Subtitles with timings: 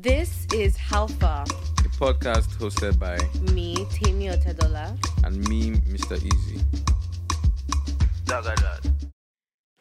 [0.00, 1.44] This is How Far.
[1.44, 3.18] The podcast hosted by
[3.52, 4.96] Me, Temi Otedola.
[5.24, 6.16] and me, Mr.
[6.16, 6.62] Eazi.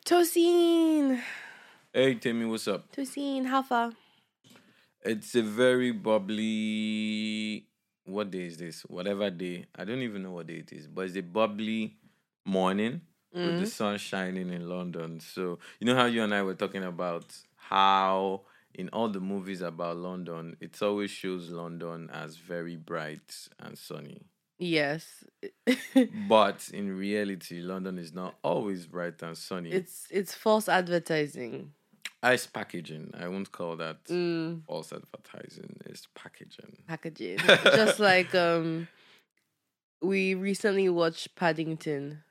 [0.04, 1.22] Tosin.
[1.94, 2.92] Hey, Temi, what's up?
[2.96, 3.92] Tosin, how far?
[5.06, 7.68] It's a very bubbly.
[8.06, 8.82] What day is this?
[8.88, 9.68] Whatever day.
[9.76, 11.96] I don't even know what day it is, but it's a bubbly
[12.44, 13.68] morning with the mm.
[13.68, 15.20] sun shining in London.
[15.20, 18.42] So, you know how you and I were talking about how
[18.78, 24.22] in all the movies about London, it always shows London as very bright and sunny.
[24.60, 25.24] Yes.
[26.30, 29.72] But in reality, London is not always bright and sunny.
[29.72, 31.74] it's it's false advertising.
[32.24, 33.12] Ice packaging.
[33.20, 35.78] I won't call that Mm, false advertising.
[35.86, 36.78] It's packaging.
[36.88, 37.38] packaging.
[37.38, 38.88] Just like um
[40.02, 42.24] we recently watched Paddington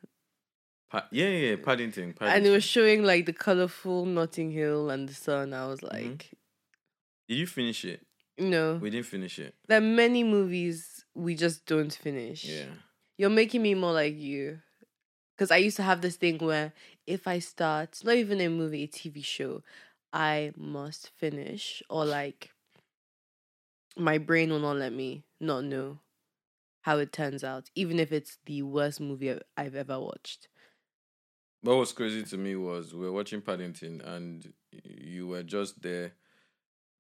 [0.91, 2.13] Pa- yeah, yeah, yeah, Paddington.
[2.13, 2.29] Paddington.
[2.29, 5.53] and it was showing like the colorful Notting Hill and the sun.
[5.53, 6.11] I was mm-hmm.
[6.11, 6.31] like,
[7.29, 8.07] Did you finish it?
[8.39, 8.77] no.
[8.77, 9.55] We didn't finish it.
[9.67, 12.45] There are many movies we just don't finish.
[12.45, 12.67] Yeah.
[13.19, 14.61] You're making me more like you.
[15.37, 16.73] Because I used to have this thing where
[17.07, 19.63] if I start, not even a movie, a TV show,
[20.13, 21.83] I must finish.
[21.91, 22.51] Or like,
[23.97, 25.99] my brain will not let me not know
[26.83, 30.49] how it turns out, even if it's the worst movie I've ever watched.
[31.67, 36.13] What was crazy to me was we were watching Paddington and you were just there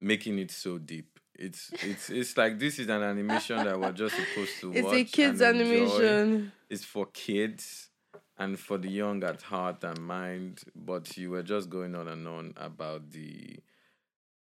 [0.00, 1.20] making it so deep.
[1.38, 4.94] It's it's it's like this is an animation that we're just supposed to It's watch.
[4.96, 6.52] It's a kids' animation.
[6.68, 7.90] It's for kids
[8.38, 12.26] and for the young at heart and mind, but you were just going on and
[12.26, 13.58] on about the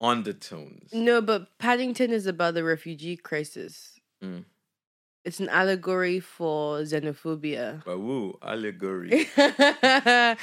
[0.02, 0.92] undertones.
[0.92, 4.00] No, but Paddington is about the refugee crisis.
[4.24, 4.46] Mm.
[5.26, 7.84] It's an allegory for xenophobia.
[7.84, 9.26] But woo, allegory.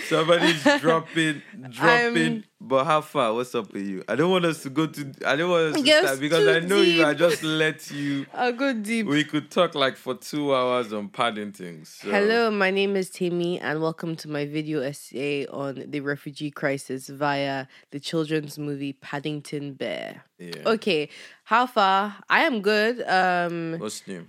[0.08, 2.16] Somebody's dropping, dropping.
[2.16, 3.32] I'm- but how far?
[3.34, 4.02] What's up with you?
[4.08, 5.12] I don't want us to go to.
[5.27, 7.04] I don't want us to Yes, start because I know you.
[7.04, 8.27] I just let you.
[8.34, 9.06] I'll go deep.
[9.06, 11.84] We could talk like for two hours on Paddington.
[11.84, 12.10] So.
[12.10, 17.08] Hello, my name is Temi, and welcome to my video essay on the refugee crisis
[17.08, 20.25] via the children's movie Paddington Bear.
[20.38, 20.53] Yeah.
[20.66, 21.08] Okay,
[21.44, 22.16] how far?
[22.28, 23.03] I am good.
[23.06, 24.26] Um, What's new?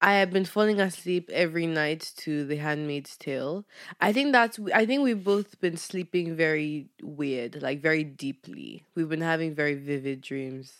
[0.00, 3.64] I have been falling asleep every night to The Handmaid's Tale.
[4.00, 4.58] I think that's.
[4.72, 8.84] I think we've both been sleeping very weird, like very deeply.
[8.94, 10.72] We've been having very vivid dreams.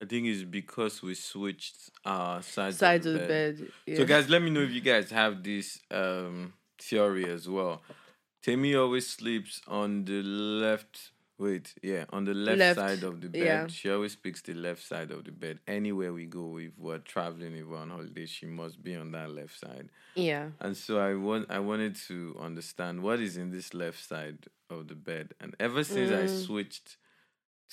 [0.00, 3.72] I think it's because we switched our sides, Sides of the bed.
[3.86, 3.96] bed.
[3.96, 7.82] So guys, let me know if you guys have this um theory as well.
[8.42, 11.10] Temi always sleeps on the left.
[11.38, 13.40] Wait, yeah, on the left, Left, side of the bed.
[13.42, 13.66] yeah.
[13.68, 15.60] She always picks the left side of the bed.
[15.68, 19.30] Anywhere we go, if we're traveling, if we're on holiday, she must be on that
[19.30, 19.88] left side.
[20.16, 20.48] yeah.
[20.60, 24.88] And so I want, I wanted to understand what is in this left side of
[24.88, 25.34] the bed.
[25.40, 26.28] And ever since I Mm.
[26.46, 26.96] switched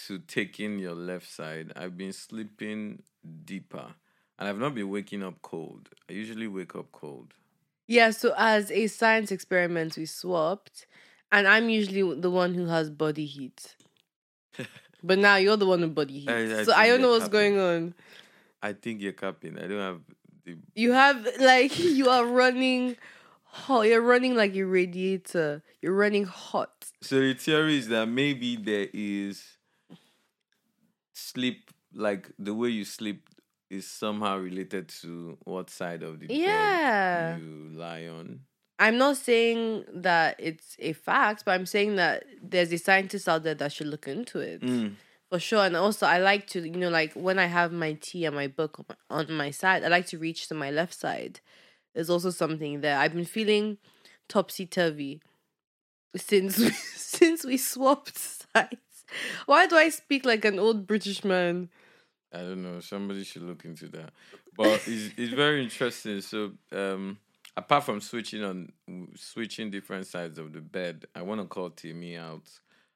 [0.06, 3.02] to taking your left side, I've been sleeping
[3.46, 3.96] deeper.
[4.38, 5.90] And I've not been waking up cold.
[6.10, 7.34] I usually wake up cold.
[7.88, 10.86] Yeah, so as a science experiment, we swapped,
[11.32, 13.76] and I'm usually the one who has body heat.
[15.04, 16.30] but now you're the one with body heat.
[16.30, 17.56] I- I so I don't know what's capping.
[17.56, 17.94] going on.
[18.62, 19.58] I think you're capping.
[19.60, 20.02] I don't have
[20.46, 20.58] the.
[20.76, 22.96] You have, like, you are running
[23.44, 23.82] hot.
[23.84, 25.62] You're running like a radiator.
[25.82, 26.72] You're running hot.
[27.02, 29.44] So the theory is that maybe there is
[31.14, 33.30] sleep, like the way you sleep
[33.70, 37.34] is somehow related to what side of the Yeah.
[37.36, 38.42] bed you lie on.
[38.78, 43.44] I'm not saying that it's a fact, but I'm saying that there's a scientist out
[43.44, 44.62] there that should look into it.
[44.62, 44.96] Mm.
[45.30, 45.66] For sure.
[45.66, 48.48] And also, I like to, you know, like when I have my tea and my
[48.48, 51.40] book on my, on my side, I like to reach to my left side.
[51.94, 52.98] There's also something there.
[52.98, 53.78] I've been feeling
[54.28, 55.22] topsy turvy
[56.16, 58.18] since we, since we swapped
[58.54, 59.06] sides.
[59.46, 61.70] Why do I speak like an old British man?
[62.34, 62.82] I don't know.
[62.82, 64.12] Somebody should look into that.
[64.58, 66.22] But it's it's very interesting.
[66.22, 67.18] So um,
[67.58, 68.72] apart from switching on
[69.16, 72.48] switching different sides of the bed, I want to call Temi out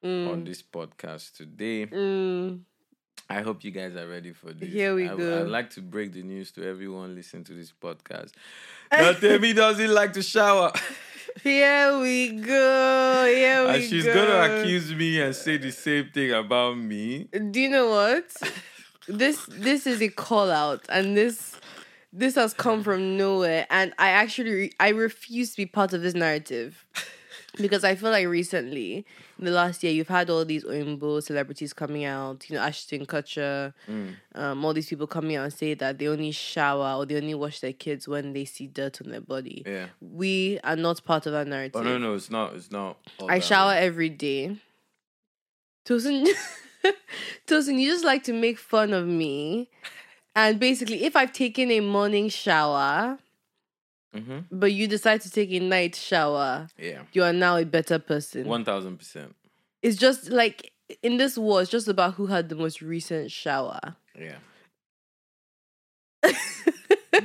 [0.03, 1.86] on this podcast today.
[1.86, 2.62] Mm,
[3.30, 4.72] I hope you guys are ready for this.
[4.72, 5.42] Here we I, go.
[5.42, 8.31] I'd like to break the news to everyone listening to this podcast.
[8.92, 10.72] Now, Temi doesn't like to shower.
[11.44, 13.25] here we go.
[13.28, 14.16] Here we go and she's go.
[14.16, 17.25] gonna accuse me and say the same thing about me.
[17.25, 18.36] Do you know what?
[19.07, 21.58] this this is a call out, and this
[22.11, 23.67] this has come from nowhere.
[23.69, 26.85] And I actually re- I refuse to be part of this narrative
[27.57, 29.06] because I feel like recently,
[29.38, 32.50] in the last year, you've had all these oyinbo celebrities coming out.
[32.50, 33.73] You know, Ashton Kutcher,
[34.35, 37.35] um, all these people coming out and say that they only shower or they only
[37.35, 39.63] wash their kids when they see dirt on their body.
[39.65, 39.88] Yeah.
[40.01, 41.79] We are not part of that narrative.
[41.79, 42.53] Oh no, no, it's not.
[42.56, 42.97] It's not.
[43.27, 44.57] I shower every day.
[45.85, 46.27] Tosin,
[47.47, 49.69] Tosin, you just like to make fun of me.
[50.36, 53.18] And basically, if I've taken a morning shower,
[54.16, 54.40] Mm-hmm.
[54.52, 57.04] but you decide to take a night shower, Yeah.
[57.14, 58.48] you are now a better person.
[58.48, 59.36] One thousand percent.
[59.84, 60.72] It's just like
[61.04, 63.80] in this war, it's just about who had the most recent shower.
[64.18, 64.38] Yeah.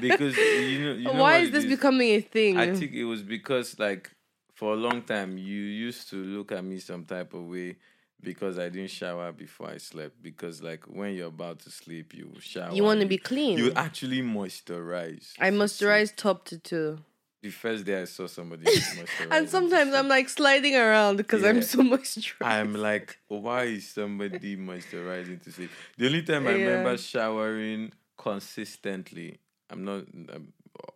[0.01, 2.59] because you know, you know Why is this becoming a thing?
[2.59, 4.11] I think it was because like
[4.53, 7.77] for a long time you used to look at me some type of way
[8.25, 10.23] because I didn't shower before I slept.
[10.23, 12.73] Because like when you're about to sleep, you shower.
[12.73, 13.59] you want to be clean.
[13.59, 15.35] You actually moisturize.
[15.39, 16.99] I moisturize top to toe.
[17.43, 18.65] The first day I saw somebody
[18.97, 19.29] moisturize.
[19.31, 22.33] And sometimes I'm like sliding around because I'm so moisturized.
[22.41, 25.71] I'm like, why is somebody moisturizing to sleep?
[25.99, 26.57] The only time I Yeah.
[26.57, 29.39] remember showering consistently,
[29.71, 30.05] I'm not
[30.35, 30.53] um,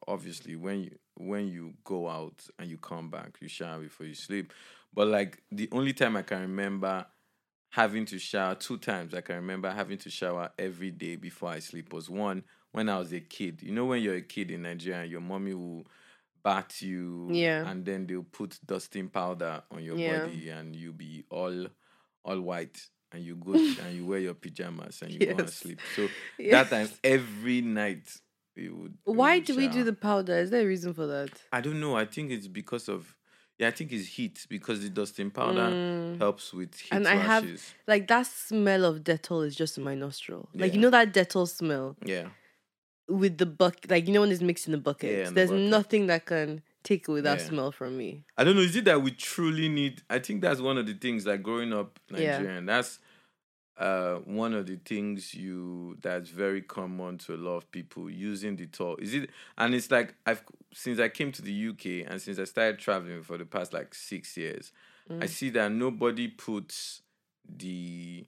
[0.06, 4.14] obviously when you when you go out and you come back, you shower before you
[4.14, 4.52] sleep.
[4.94, 7.04] But like the only time I can remember
[7.70, 11.58] having to shower two times, I can remember having to shower every day before I
[11.60, 13.62] sleep was one when I was a kid.
[13.62, 15.86] You know when you're a kid in Nigeria, your mommy will
[16.42, 17.68] bat you, Yeah.
[17.70, 20.20] and then they'll put dusting powder on your Yeah.
[20.20, 21.66] body, and you be all
[22.24, 22.80] all white,
[23.12, 25.78] and you go and you wear your pajamas and you go and sleep.
[25.94, 26.64] So Yeah.
[26.64, 28.16] that time every night
[28.56, 28.94] we would.
[29.06, 30.36] we Why would do we do the powder?
[30.38, 31.30] Is there a reason for that?
[31.52, 31.96] I don't know.
[31.96, 33.14] I think it's because of
[33.58, 33.68] yeah.
[33.68, 36.18] I think it's heat because the dusting powder Mm.
[36.18, 39.94] helps with heat And I have- Like that smell of Dettol is just in my
[39.94, 40.48] nostril.
[40.54, 42.28] Like you know that Dettol smell Yeah.
[43.08, 43.90] with the bucket.
[43.90, 45.10] Like you know when it's mixed in the bucket.
[45.10, 45.70] Yeah, in the There's bucket.
[45.70, 47.46] nothing that can take away that Yeah.
[47.48, 48.24] smell from me.
[48.36, 48.62] I don't know.
[48.62, 50.02] Is it that we truly need?
[50.08, 51.26] I think that's one of the things.
[51.26, 52.38] Like growing up Yeah.
[52.38, 52.98] Nigerian, that's
[53.78, 58.56] uh one of the things you that's very common to a lot of people using
[58.56, 58.98] Dettol.
[59.00, 59.30] Is it?
[59.56, 60.42] And it's like I've
[60.74, 63.94] since I came to the UK and since I started traveling for the past like
[63.94, 64.72] six years,
[65.10, 65.28] I Mm.
[65.28, 67.02] see that nobody puts
[67.48, 68.26] the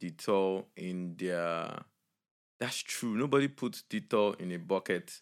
[0.00, 1.82] Dettol in their.
[2.60, 3.16] That's true.
[3.16, 5.20] Nobody puts Dettol in a bucket.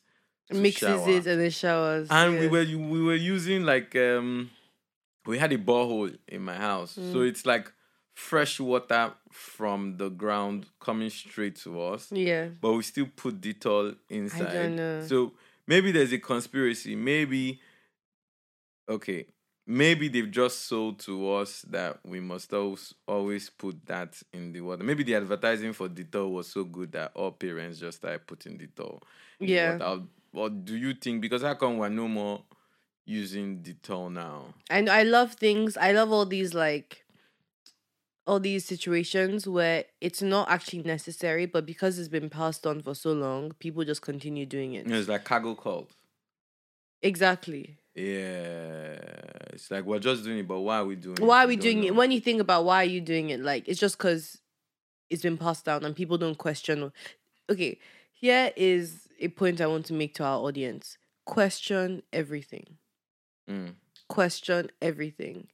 [0.52, 1.08] Mixes shower.
[1.10, 2.08] it and then showers.
[2.10, 4.50] and we were we were using like um
[5.26, 7.12] we had a borehole in my house Mm.
[7.12, 7.72] so it's like
[8.28, 12.48] fresh water from the ground coming straight to us Yeah.
[12.60, 15.00] but we still put Dettol inside I don't know.
[15.06, 15.32] so
[15.66, 17.60] maybe there's a conspiracy maybe
[18.88, 19.26] okay
[19.66, 24.60] maybe they've just sold to us that we must always always put that in the
[24.60, 28.58] water maybe the advertising for Dettol was so good that all parents just started putting
[28.58, 29.00] Dettol
[29.38, 29.78] Yeah.
[29.78, 30.02] water.
[30.32, 32.42] Or do you think because how come we're no more
[33.04, 34.54] using Dettol now?
[34.68, 35.76] And I love things.
[35.76, 37.04] I love all these like
[38.26, 42.94] all these situations where it's not actually necessary, but because it's been passed on for
[42.94, 44.90] so long, people just continue doing it.
[44.90, 45.90] It's like cargo cult.
[47.02, 47.78] Exactly.
[47.94, 48.98] Yeah,
[49.52, 51.22] it's like we're just doing it, but why are we doing it?
[51.22, 51.94] Why are We we doing it?
[51.94, 54.38] When you think about why are you doing it, like it's just because
[55.08, 56.92] it's been passed down and people don't question.
[57.50, 57.78] Okay,
[58.12, 62.76] here is a point I want to make to our audience: question everything.
[63.50, 63.74] Mm.
[64.08, 65.48] question everything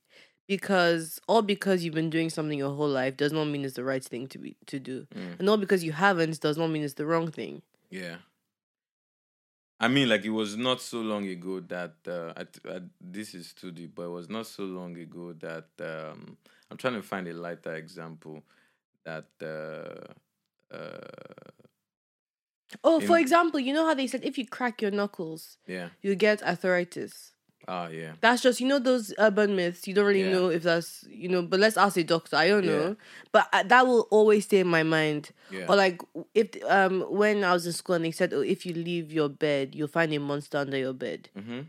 [0.46, 3.84] because all because you've been doing something your whole life does not mean it's the
[3.84, 5.38] right thing to be to do Mm.
[5.40, 8.16] and all because you haven't does not mean it's the wrong thing Yeah.
[9.78, 13.52] I mean, like it was not so long ago that uh, I, I, this is
[13.52, 16.38] too deep, but it was not so long ago that um,
[16.70, 18.43] I'm trying to find a lighter example
[19.04, 20.98] that uh, uh,
[22.82, 26.15] oh for example you know how they said if you crack your knuckles yeah, you
[26.15, 27.32] get arthritis
[27.69, 30.32] ah, yeah, that's just you know those urban myths you don't really Yeah.
[30.32, 32.70] know if that's you know but let's ask a doctor i don't Yeah.
[32.79, 32.96] know
[33.32, 36.01] but uh, that will always stay in my mind yeah, or like
[36.35, 39.29] if um when i was in school and they said oh if you leave your
[39.29, 41.61] bed you'll find a monster under your bed mm-hmm.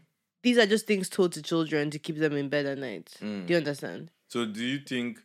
[0.43, 3.11] these are just things told to children to keep them in bed at night.
[3.21, 3.45] Mm.
[3.47, 4.11] Do you understand?
[4.29, 5.19] So, do you think,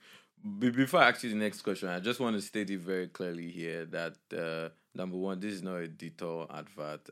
[0.59, 3.09] be- before I ask you the next question, I just want to state it very
[3.09, 7.09] clearly here that uh, number one, this is not a Dettol advert.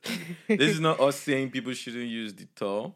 [0.48, 2.94] this is not us saying people shouldn't use Dettol.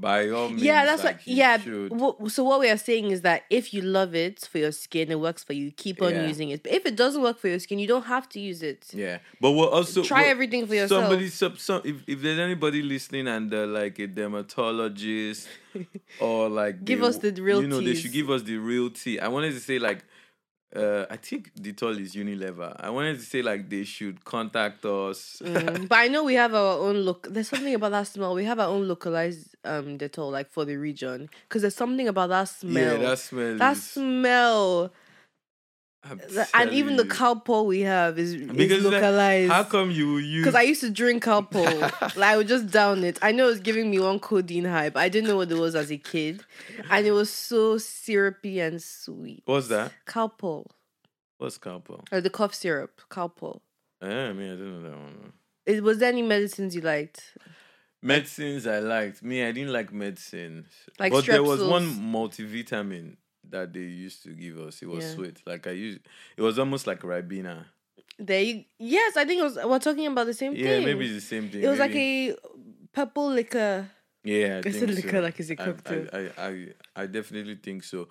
[0.00, 1.28] By all means, yeah, that's like, what.
[1.28, 1.58] Yeah.
[1.58, 1.92] should.
[2.32, 5.20] so what we are saying is that if you love it for your skin, it
[5.20, 5.70] works for you.
[5.72, 6.26] Keep on Yeah.
[6.26, 6.62] using it.
[6.62, 8.86] But if it doesn't work for your skin, you don't have to use it.
[8.94, 11.02] Yeah, but we're also Try we're- everything for yourself.
[11.04, 15.48] Somebody, some, some, if, if there's anybody listening and they're like a dermatologist
[16.20, 18.90] or like Give they- us the real you know, they should give us the real
[18.90, 19.20] tea.
[19.20, 20.04] I wanted to say like,
[20.74, 22.74] uh, I think Dettol is Unilever.
[22.78, 25.42] I wanted to say like they should contact us.
[25.44, 27.26] Mm, but I know we have our own look.
[27.30, 28.34] There's something about that smell.
[28.34, 32.28] We have our own localized um Dettol, like for the region, because there's something about
[32.28, 32.98] that smell.
[33.00, 33.56] yeah, that smell.
[33.56, 34.92] that is, smell,
[36.02, 37.42] and even the telling you.
[37.42, 39.52] Calpol we have is, is Because like, localized.
[39.52, 40.44] how come you use?
[40.44, 41.80] Because I used to drink Calpol.
[42.16, 43.18] like I would just down it.
[43.20, 45.58] I know it was giving me one codeine high, but I didn't know what it
[45.58, 46.42] was as a kid.
[46.88, 49.42] And it was so syrupy and sweet.
[49.44, 49.92] What's that?
[50.06, 50.66] Calpol.
[51.38, 52.04] What's Calpol?
[52.12, 53.60] Or uh, the cough syrup, Calpol.
[54.02, 55.32] Yeah, I mean, I don't know that one.
[55.66, 57.36] It, was there any medicines you liked?
[58.02, 59.22] Medicines I liked.
[59.22, 60.66] Me, I didn't like medicine.
[60.98, 63.16] Like but there was one multivitamin
[63.50, 64.82] that they used to give us.
[64.82, 65.14] It was Yeah.
[65.14, 65.42] sweet.
[65.46, 66.00] Like I used
[66.36, 67.64] it was almost like Ribena.
[68.18, 70.80] There you, yes, I think it was we're talking about the same Yeah, thing.
[70.80, 71.62] Yeah, maybe it's the same thing.
[71.62, 72.36] it was like a
[72.92, 73.90] purple liquor.
[74.24, 75.20] Yeah, I I said think liquor so.
[75.20, 76.06] like it's a cocktail.
[76.12, 76.66] I, I, I,
[77.02, 78.08] I definitely think so.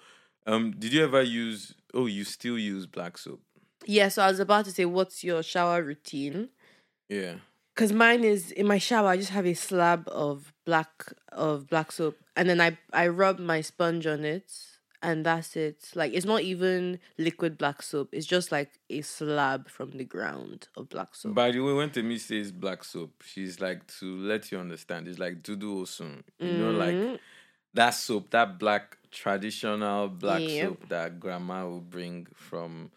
[0.47, 1.75] Um, did you ever use?
[1.93, 3.41] Oh, you still use black soap?
[3.85, 6.49] Yeah, so I was about to say, what's your shower routine?
[7.07, 7.35] Yeah.
[7.75, 11.91] Because mine is in my shower, I just have a slab of black of black
[11.91, 14.51] soap, and then I I rub my sponge on it,
[15.01, 15.89] and that's it.
[15.95, 20.67] Like it's not even liquid black soap; it's just like a slab from the ground
[20.75, 21.35] of black soap.
[21.35, 25.07] By the way, when Temi says black soap, she's like to let you understand.
[25.07, 26.23] It's like Dudu Osun.
[26.39, 27.19] You know, like Mhm.
[27.73, 30.59] that soap, that black traditional black Yep.
[30.59, 32.91] soap that grandma will bring from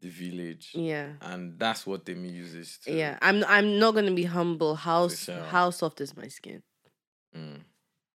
[0.00, 0.72] the village.
[0.74, 3.18] yeah, And that's what Temi uses to yeah.
[3.22, 4.74] I'm I'm not gonna be humble.
[4.76, 5.08] How
[5.50, 6.62] how soft is my skin?
[7.34, 7.62] Mm,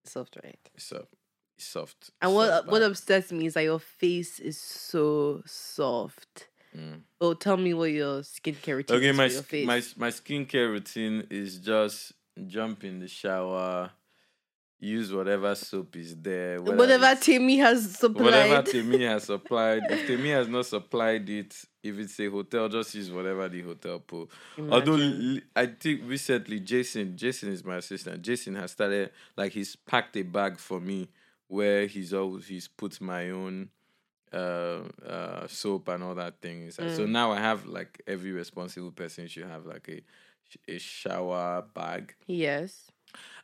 [0.06, 0.60] Soft, right?
[0.78, 1.14] soft.
[1.62, 2.12] Soft.
[2.22, 6.48] And what soft what upsets me is that your face is so soft.
[6.76, 7.02] Mm.
[7.20, 11.60] Oh, tell me what your skincare routine Okay, is my my my skincare routine is
[11.60, 12.14] just
[12.48, 13.92] jump in the shower,
[14.80, 16.62] use whatever soap is there.
[16.62, 18.24] Whatever Temi has supplied.
[18.24, 19.84] whatever Temi has supplied.
[19.90, 24.00] If Temi has not supplied it, if it's a hotel, just use whatever the hotel
[24.00, 24.30] put.
[24.58, 28.22] Although I think recently Jason, Jason is my assistant.
[28.22, 31.10] Jason has started like he's packed a bag for me
[31.52, 33.70] where he's always he's put my own
[34.34, 36.80] uh uh soap and all that things.
[36.80, 36.92] inside.
[36.92, 37.10] So Mm.
[37.12, 40.02] now I have like every responsible person should have like a
[40.68, 42.16] a shower bag.
[42.28, 42.92] Yes.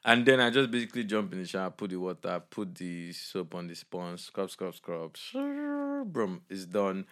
[0.05, 3.55] And then I just basically jump in the shower, put the water, put the soap
[3.55, 5.15] on the sponge, scrub, scrub, scrub.
[6.13, 7.05] Boom, it's done.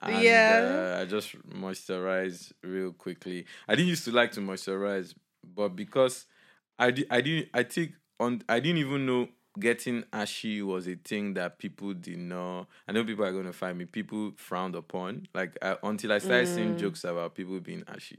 [0.00, 0.94] And Yeah.
[0.98, 3.46] uh, I just moisturize real quickly.
[3.68, 5.14] I didn't used to like to moisturize,
[5.44, 6.26] but because
[6.78, 9.28] I di- I didn't I think on I didn't even know
[9.60, 12.66] getting ashy was a thing that people did not.
[12.86, 13.84] I know people are going to find me.
[13.84, 15.28] People frowned upon.
[15.34, 16.78] Like I, until I started seeing Mm.
[16.78, 18.18] jokes about people being ashy,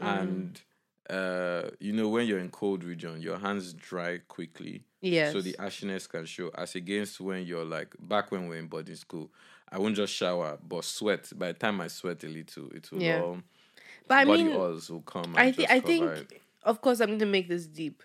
[0.00, 0.06] Mm.
[0.22, 0.60] and
[1.08, 4.84] uh, you know when you're in cold region, your hands dry quickly.
[5.00, 5.32] Yes.
[5.32, 8.66] So the ashiness can show as against when you're like back when we are in
[8.66, 9.30] boarding school.
[9.70, 11.32] I won't just shower, but sweat.
[11.36, 13.20] By the time I sweat a little, it will Yeah.
[13.20, 13.38] all
[14.08, 15.24] but I body mean, oils will come.
[15.36, 18.02] And I think I think of course I'm going to make this deep.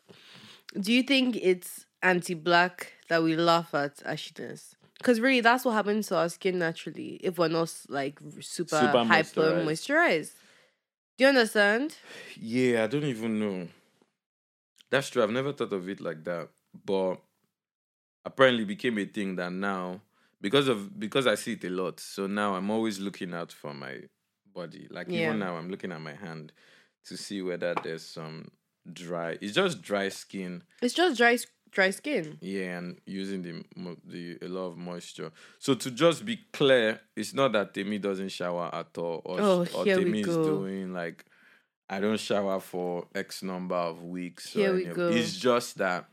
[0.80, 4.74] Do you think it's anti-black that we laugh at ashiness?
[4.98, 9.04] Because really, that's what happens to our skin naturally if we're not like super, Super
[9.06, 9.66] hyper moisturized.
[9.66, 10.32] moisturized.
[11.18, 11.98] Do you understand?
[12.40, 13.68] Yeah, I don't even know.
[14.90, 15.24] That's true.
[15.24, 16.50] I've never thought of it like that.
[16.86, 17.16] But
[18.26, 20.02] apparently it became a thing that now
[20.40, 22.00] because of because I see it a lot.
[22.00, 23.98] So now I'm always looking out for my
[24.54, 24.88] body.
[24.90, 25.24] Like Yeah.
[25.28, 26.52] even now I'm looking at my hand
[27.06, 28.50] to see whether there's some
[28.92, 30.64] dry it's just dry skin.
[30.82, 31.38] It's just dry
[31.72, 32.38] dry skin.
[32.42, 33.64] Yeah, and using the
[34.06, 35.32] the a lot of moisture.
[35.60, 39.66] So to just be clear, it's not that Temi doesn't shower at all, or Oh,
[39.76, 41.26] or Temi is doing like
[41.90, 44.56] I don't shower for X number of weeks.
[44.56, 45.10] or Here we go.
[45.10, 46.06] It's just that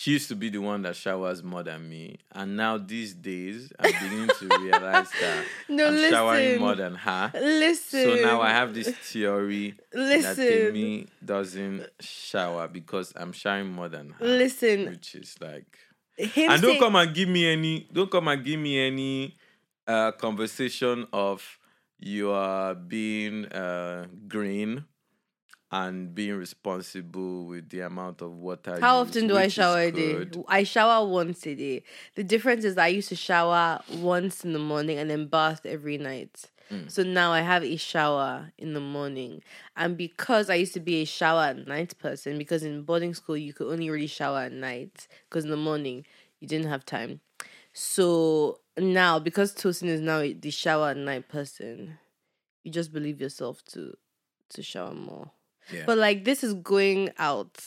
[0.00, 3.70] she used to be the one that showers more than me, and now these days
[3.78, 6.10] I'm beginning to realize that No, I'm listen.
[6.10, 7.30] showering more than her.
[7.34, 8.04] Listen.
[8.04, 10.46] So now I have this theory that Listen.
[10.46, 14.86] Temi doesn't shower because I'm showering more than her, Listen.
[14.88, 15.66] which is like
[16.16, 19.36] Him and don't saying- come and give me any don't come and give me any
[19.86, 21.58] uh conversation of
[21.98, 24.84] you are being uh green
[25.72, 30.26] and being responsible with the amount of water How often do I shower a day?
[30.48, 31.84] I shower once a day.
[32.16, 35.96] The difference is I used to shower once in the morning and then bath every
[35.96, 36.50] night.
[36.72, 36.90] Mm.
[36.90, 39.42] So now I have a shower in the morning.
[39.76, 43.36] And because I used to be a shower at night person, because in boarding school
[43.36, 46.04] you could only really shower at night, because in the morning
[46.40, 47.20] you didn't have time.
[47.72, 51.98] So now, because Tosin is now the shower at night person,
[52.64, 53.94] you just believe yourself to
[54.50, 55.30] to shower more.
[55.72, 55.84] Yeah.
[55.86, 57.58] But like this is going out.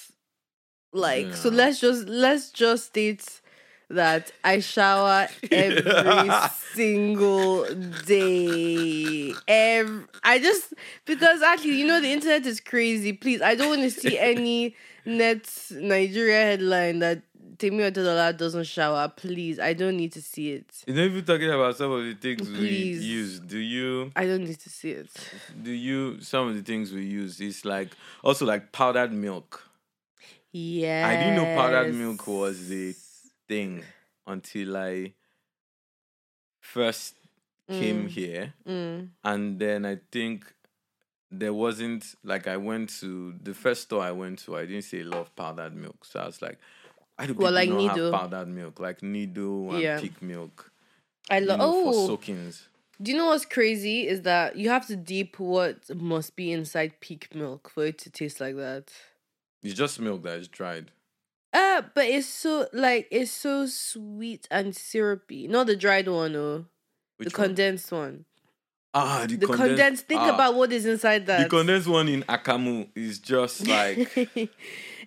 [0.91, 3.41] Like so let's just let's just state
[3.89, 6.31] that I shower every
[6.73, 7.65] single
[8.05, 9.33] day.
[9.47, 10.73] Every, I just
[11.05, 13.13] because actually you know the internet is crazy.
[13.13, 17.21] Please, I don't want to see any net Nigeria headline that
[17.57, 19.07] Temi Otedola doesn't shower.
[19.15, 20.83] Please, I don't need to see it.
[20.87, 24.25] you know, if you're talking about some of the things we use, do you I
[24.25, 25.11] don't need to see it.
[25.61, 27.89] do you some of the things we use is like
[28.23, 29.67] also like powdered milk.
[30.51, 31.07] Yeah.
[31.07, 32.95] I didn't know powdered milk was the
[33.47, 33.83] thing
[34.27, 35.13] until I
[36.59, 37.15] first
[37.69, 39.09] came here, Mm.
[39.23, 40.53] and then I think
[41.31, 44.55] there wasn't like I went to the first store I went to.
[44.57, 46.59] I didn't see a lot of powdered milk, so I was like,
[47.23, 48.11] "Why do Well, like not Nido.
[48.11, 49.99] have powdered milk like Nido and Yeah.
[49.99, 50.71] peak milk?
[51.29, 51.59] I You love.
[51.59, 52.67] know, for Oh, soakings."
[53.01, 54.07] do you know what's crazy?
[54.07, 58.09] Is that you have to deep what must be inside peak milk for it to
[58.09, 58.91] taste like that.
[59.61, 60.91] It's just milk that is dried.
[61.53, 65.47] Uh, but it's so like it's so sweet and syrupy.
[65.47, 66.65] Not the dried one, oh,
[67.17, 67.47] Which the one?
[67.49, 68.25] condensed one.
[68.93, 69.67] ah, the, The condensed.
[69.67, 70.07] condensed.
[70.07, 71.43] think ah, about what is inside that.
[71.43, 73.97] the condensed one in Akamu is just like.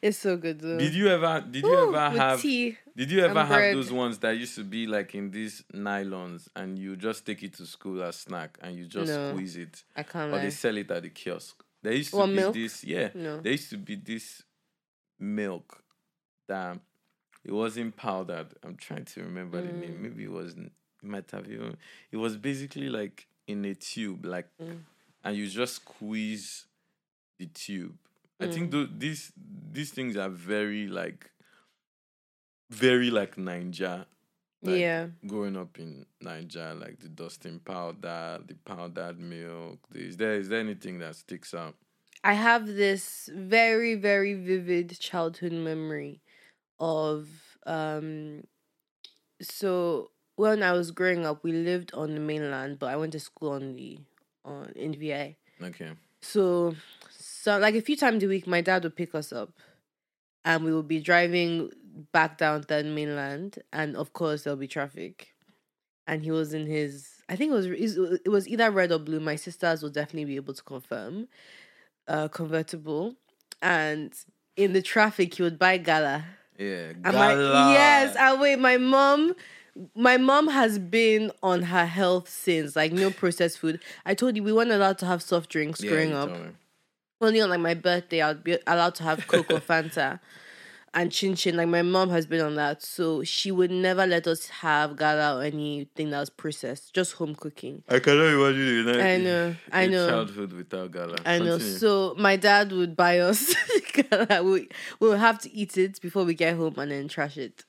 [0.08, 0.78] it's so good though.
[0.78, 1.40] did you ever?
[1.50, 2.40] Did you Ooh, ever have?
[2.40, 2.76] tea?
[2.96, 3.76] Did you ever have bread.
[3.76, 7.52] those ones that used to be like in these nylons and you just take it
[7.54, 9.30] to school as snack and you just No.
[9.30, 11.62] squeeze it I can't or they sell it at the kiosk?
[11.82, 12.54] There used to What, be milk?
[12.54, 13.10] this, yeah.
[13.14, 13.40] No.
[13.40, 14.42] There used to be this
[15.18, 15.82] milk
[16.48, 16.78] that
[17.44, 18.48] it wasn't powdered.
[18.64, 19.80] I'm trying to remember the Mm.
[19.80, 20.02] name.
[20.02, 20.72] Maybe it was it
[21.02, 21.76] might have even
[22.10, 24.80] it was basically like in a tube, like Mm.
[25.24, 26.66] and you just squeeze
[27.38, 27.96] the tube.
[28.40, 29.32] I think tho- these
[29.72, 31.30] these things are very like
[32.70, 34.06] very like Naija.
[34.62, 35.06] Like, yeah.
[35.26, 39.78] Growing up in Naija, like the dusting powder, the powdered milk.
[39.94, 41.74] Is there is there anything that sticks out?
[42.24, 46.20] I have this very, very vivid childhood memory
[46.78, 47.28] of
[47.66, 48.42] um
[49.40, 53.20] so when I was growing up we lived on the mainland but I went to
[53.20, 53.98] school on the
[54.44, 55.36] on in VI.
[55.62, 55.92] Okay.
[56.20, 56.74] So
[57.46, 59.52] so like a few times a week my dad would pick us up
[60.44, 61.70] and we would be driving
[62.12, 65.28] back down the mainland and of course there'll be traffic.
[66.08, 67.66] And he was in his I think it was
[68.26, 69.20] it was either red or blue.
[69.20, 71.28] My sisters will definitely be able to confirm
[72.08, 73.14] uh convertible
[73.62, 74.12] and
[74.56, 76.24] in the traffic he would buy gala
[76.58, 76.94] Yeah.
[77.04, 77.72] and my, Gala.
[77.72, 79.36] yes and wait my mom
[79.94, 84.42] my mom has been on her health since like no processed food i told you
[84.42, 86.30] we weren't allowed to have soft drinks Yeah, growing up.
[87.20, 90.20] Only on like my birthday i'd be allowed to have coke or fanta
[90.94, 94.26] and chin chin like my mom has been on that so she would never let
[94.26, 99.04] us have gala or anything that was processed just home cooking I cannot imagine it.
[99.04, 100.08] I know, I know.
[100.08, 101.16] Childhood without gala.
[101.26, 101.58] I know.
[101.58, 101.78] Continue.
[101.78, 103.54] So my dad would buy us.
[103.92, 104.42] gala.
[104.42, 107.64] we we'll have to eat it before we get home and then trash it.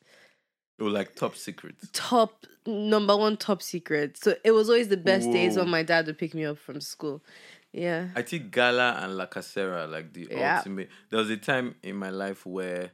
[0.79, 1.75] It was like top secret.
[1.91, 4.17] Top number one top secret.
[4.17, 6.81] So it was always the best days when my dad would pick me up from
[6.81, 7.23] school.
[7.73, 8.09] Yeah.
[8.15, 10.57] I think Gala and La Casera, like the Yeah.
[10.57, 10.89] ultimate.
[11.09, 12.91] There was a time in my life where,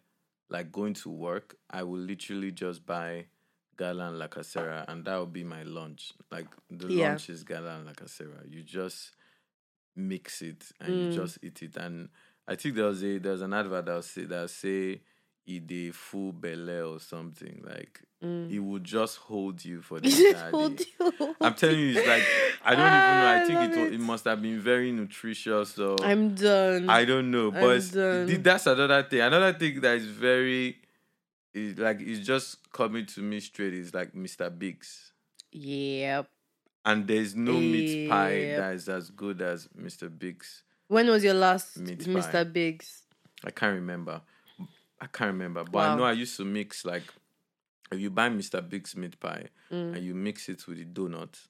[0.50, 3.28] like, going to work, I would literally just buy
[3.78, 6.14] Gala and La Casera, and that would be my lunch.
[6.32, 7.10] Like, the Yeah.
[7.10, 8.50] lunch is Gala and La Casera.
[8.50, 9.16] You just
[9.96, 11.02] mix it and Mm.
[11.08, 11.78] you just eat it.
[11.78, 12.10] And
[12.48, 15.02] I think there was a there was an advert that say that say
[15.48, 18.50] a full belly or something like Mm.
[18.50, 20.86] it would just hold you for the entire hold day.
[20.98, 21.36] you.
[21.42, 22.24] I'm telling you, it's like
[22.64, 23.26] I don't even know.
[23.28, 23.94] I Ah, think it it.
[23.96, 25.72] it must have been very nutritious.
[25.72, 26.90] So I'm done.
[26.90, 28.42] I don't know, but I'm it's- done.
[28.42, 29.20] that's another thing.
[29.20, 30.78] Another thing that is very,
[31.54, 33.74] is like it's just coming to me straight.
[33.74, 34.50] Is like Mr.
[34.58, 35.12] Biggs,
[35.52, 36.30] yep.
[36.86, 40.08] and there's no meat pie that is as good as Mr.
[40.18, 40.64] Biggs.
[40.88, 42.32] When was your last Meat Mr.
[42.32, 42.44] pie.
[42.46, 43.02] Biggs?
[43.44, 44.22] I can't remember.
[45.04, 47.04] I can't remember, but I know I used to mix like
[47.92, 48.68] if you buy Mr.
[48.68, 49.96] Biggs meat pie Mm.
[49.96, 51.48] and you mix it with the donut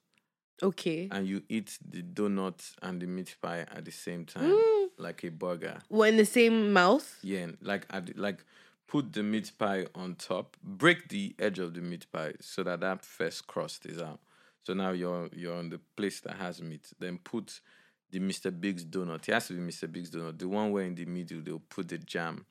[0.62, 1.08] Okay.
[1.12, 4.90] and you eat the donut and the meat pie at the same time, Mm.
[4.98, 5.82] like a burger.
[5.90, 7.20] What in the same mouth?
[7.22, 8.44] Yeah, like add, like
[8.88, 12.80] put the meat pie on top, break the edge of the meat pie so that
[12.80, 14.20] that first crust is out.
[14.64, 16.92] So now you're you're on the place that has meat.
[17.00, 17.60] Then put
[18.12, 18.50] the Mr.
[18.52, 19.28] Biggs donut.
[19.28, 19.92] It has to be Mr.
[19.92, 20.40] Biggs donut.
[20.40, 22.46] The one where in the middle they'll put the jam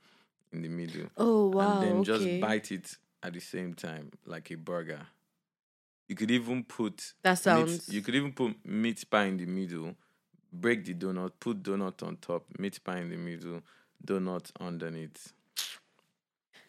[0.53, 1.07] in the middle.
[1.17, 1.81] Oh wow.
[1.81, 2.05] and then okay.
[2.05, 5.01] just bite it at the same time like a burger.
[6.09, 7.89] You could even put That meat, sounds.
[7.89, 9.95] you could even put meat pie in the middle,
[10.53, 13.63] break the donut, put donut on top, meat pie in the middle,
[14.05, 15.33] donut underneath.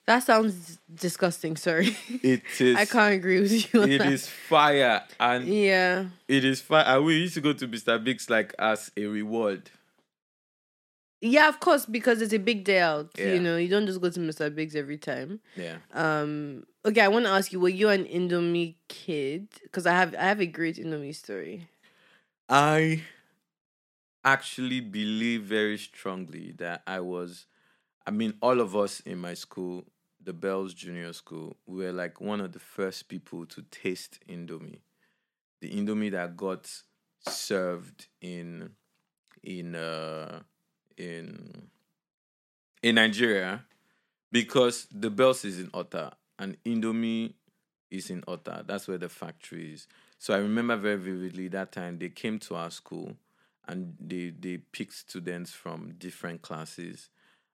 [0.06, 1.56] That sounds disgusting.
[1.56, 1.96] Sorry.
[2.10, 2.76] It is.
[2.78, 3.84] I can't agree with you.
[3.84, 4.12] It that.
[4.12, 6.06] is fire, and Yeah.
[6.28, 6.84] it is fire.
[6.86, 8.04] And we used to go to Mr.
[8.04, 9.70] Biggs like as a reward.
[11.26, 13.12] Yeah, of course, because it's a big day out.
[13.18, 13.34] Yeah.
[13.34, 14.54] You know, you don't just go to Mr.
[14.54, 15.40] Biggs every time.
[15.56, 15.78] Yeah.
[15.94, 16.66] Um.
[16.86, 19.48] Okay, I want to ask you: Were you an Indomie kid?
[19.64, 21.70] Because I have, I have a great Indomie story.
[22.50, 23.04] I
[24.26, 27.46] actually believe very strongly that I was,
[28.06, 29.86] I mean, all of us in my school,
[30.22, 34.80] the Bells Junior School, we were like one of the first people to taste Indomie.
[35.62, 36.70] The Indomie that got
[37.26, 38.72] served in,
[39.42, 40.42] in, uh,
[40.98, 41.70] in,
[42.82, 43.64] in Nigeria,
[44.32, 47.34] because the Bells is in Ota and Indomie
[47.92, 48.64] is in Ota.
[48.68, 49.88] That's where the factory is.
[50.18, 53.16] So I remember very vividly that time they came to our school
[53.68, 57.10] and they they picked students from different classes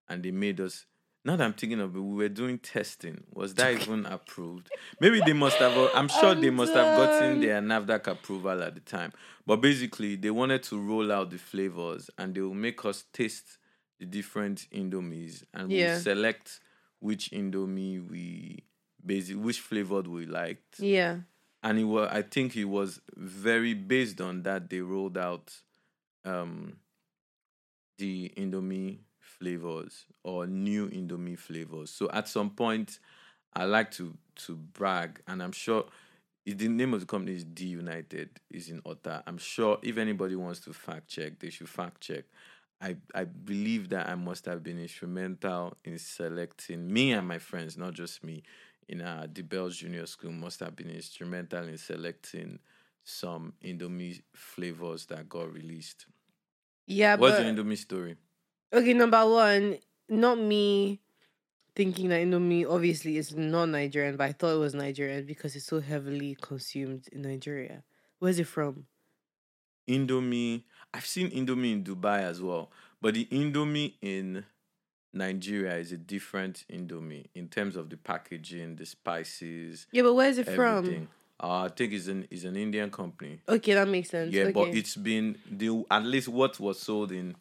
[0.08, 0.86] and they made us
[1.25, 3.23] now that I'm thinking of it, we were doing testing.
[3.34, 4.69] Was that even approved?
[5.01, 5.75] Maybe they must have.
[5.93, 9.12] I'm sure I'm they must have gotten their NAFDAC approval at the time.
[9.45, 13.58] But basically, they wanted to roll out the flavors and they will make us taste
[13.99, 15.93] the different Indomies and Yeah.
[15.93, 16.60] we'll select
[16.99, 18.63] which Indomie we
[19.05, 20.79] basic which flavored we liked.
[20.79, 21.17] Yeah.
[21.63, 25.53] And it was I think it was very based on that they rolled out
[26.23, 26.77] um
[27.97, 28.99] the Indomie
[29.39, 31.89] flavors or new Indomie flavors.
[31.89, 32.99] So at some point,
[33.54, 35.86] I like to to brag, and I'm sure
[36.45, 39.23] if the name of the company is D United is in Ota.
[39.28, 42.25] I'm sure if anybody wants to fact check, they should fact check.
[42.82, 47.78] I, I believe that I must have been instrumental in selecting me and my friends,
[47.78, 48.43] not just me,
[48.88, 52.58] in uh, the Bells Junior School, must have been instrumental in selecting
[53.04, 56.06] some Indomie flavors that got released.
[56.88, 58.15] Yeah, What's but the Indomie story?
[58.73, 59.77] Okay, number one,
[60.08, 60.99] not me
[61.75, 65.65] thinking that Indomie obviously is not Nigerian, but I thought it was Nigerian because it's
[65.65, 67.84] so heavily consumed in Nigeria.
[68.19, 68.86] Where's it from?
[69.88, 70.63] Indomie.
[70.93, 74.43] I've seen Indomie in Dubai as well, but the Indomie in
[75.13, 80.38] Nigeria is a different Indomie in terms of the packaging, the spices, Yeah, but where's
[80.38, 81.08] it everything.
[81.41, 83.39] Uh, I think it's an it's an Indian company.
[83.47, 84.34] Okay, that makes sense.
[84.34, 84.51] Yeah, okay.
[84.51, 87.36] but it's been the at least what was sold in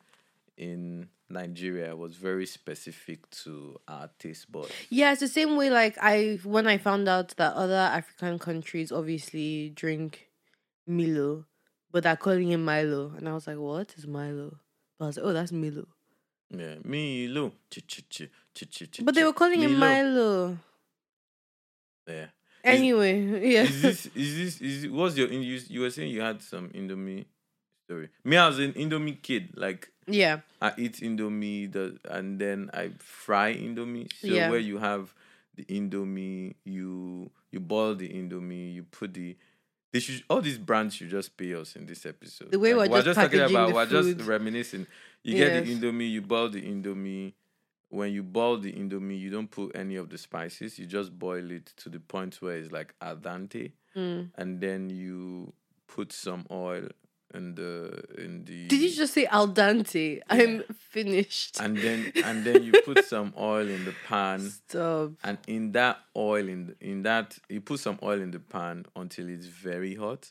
[0.59, 4.73] in Nigeria was very specific to our taste buds.
[4.91, 5.71] Yeah, it's the same way.
[5.71, 10.29] Like I, when I found out that other African countries obviously drink
[10.87, 11.45] Milo,
[11.91, 14.59] but they're calling it Milo, and I was like, "What is Milo?"
[14.99, 15.87] But I was like, "Oh, that's Milo."
[16.51, 17.53] Yeah, Milo.
[19.03, 20.59] But they were calling it Milo.
[22.07, 22.27] Yeah.
[22.65, 23.21] Anyway,
[23.53, 23.63] yeah.
[23.63, 27.27] is this is this is what's your you, you were saying you had some Indomie
[27.89, 28.09] story.
[28.25, 29.51] Me, I was an Indomie kid.
[29.57, 34.13] Like yeah, I eat Indomie the, and then I fry Indomie.
[34.21, 34.51] So Yeah.
[34.51, 35.15] where you have
[35.57, 39.37] the Indomie, you you boil the Indomie, you put the
[39.93, 42.51] they should all these brands should just pay us in this episode.
[42.51, 44.27] The way we're just talking about, we're just food.
[44.27, 44.87] reminiscing.
[45.25, 45.79] You get the Yes.
[45.79, 47.33] Indomie, you boil the Indomie.
[47.91, 50.79] When you boil the Indomie, you don't put any of the spices.
[50.79, 54.29] You just boil it to the point where it's like al dente, Mm.
[54.37, 55.55] and then you
[55.87, 56.89] put some oil
[57.35, 58.69] in the in the.
[58.69, 60.21] Did you just say al dente?
[60.31, 61.61] I'm finished.
[61.61, 65.13] And then and then you put some oil in the pan, Stop.
[65.25, 69.29] and in that oil in in that you put some oil in the pan until
[69.29, 70.31] it's very hot,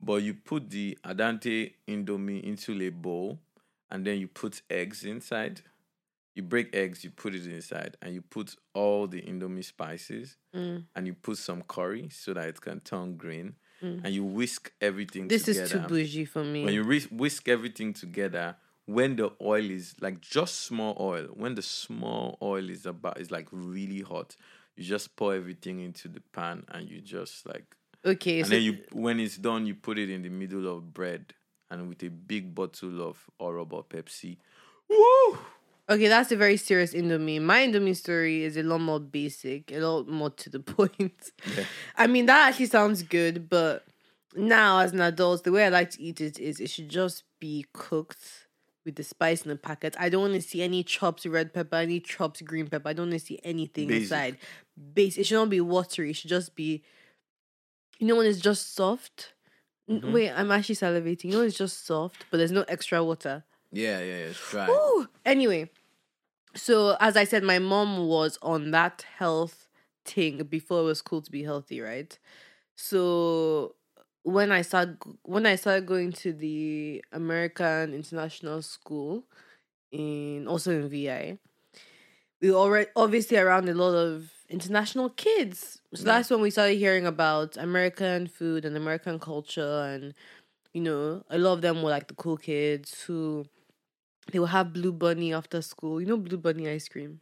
[0.00, 3.38] but you put the al dente indomie into a bowl,
[3.90, 5.62] and then you put eggs inside.
[6.36, 10.84] You break eggs, you put it inside, and you put all the indomie spices, Mm.
[10.96, 13.54] and you put some curry so that it can turn green,
[13.84, 14.00] Mm.
[14.04, 15.28] and you whisk everything.
[15.28, 16.64] This together is too bougie for me.
[16.64, 21.62] when you whisk everything together when the oil is like just small oil when the
[21.62, 24.36] small oil is about is like really hot
[24.76, 28.62] you just pour everything into the pan and you just like okay, and so then
[28.62, 31.34] you when it's done you put it in the middle of bread
[31.70, 34.36] and with a big bottle of Orobo Pepsi
[34.88, 35.38] woo
[35.88, 37.40] Okay, that's a very serious Indomie.
[37.42, 41.32] My Indomie story is a lot more basic, a lot more to the point.
[41.56, 41.64] Yeah.
[41.96, 43.84] I mean, that actually sounds good, but
[44.34, 47.24] now as an adult, the way I like to eat it is it should just
[47.38, 48.46] be cooked
[48.86, 49.94] with the spice in the packet.
[49.98, 52.88] I don't want to see any chopped red pepper, any chopped green pepper.
[52.88, 54.02] I don't want to see anything Basic.
[54.04, 54.38] inside.
[54.94, 55.18] Base.
[55.18, 56.10] It should not be watery.
[56.10, 56.82] It should just be,
[57.98, 59.34] you know, when it's just soft.
[59.88, 60.12] Mhm.
[60.12, 61.24] Wait, I'm actually salivating.
[61.24, 63.44] You know, it's just soft, but there's no extra water.
[63.74, 65.08] Yeah yeah yeah it's dry Ooh.
[65.24, 65.70] Anyway,
[66.54, 69.68] so as I said, my mom was on that health
[70.04, 72.18] thing before it was cool to be healthy, right?
[72.76, 73.74] So
[74.22, 79.24] when I started when I started going to the American International School
[79.92, 81.38] in also in VI,
[82.40, 85.80] we already obviously around a lot of international kids.
[85.94, 86.14] So Yeah.
[86.14, 90.14] that's when we started hearing about American food and American culture and
[90.72, 93.46] you know, a lot of them were like the cool kids who
[94.30, 96.00] they will have blue bunny after school.
[96.00, 97.20] You know blue bunny ice cream.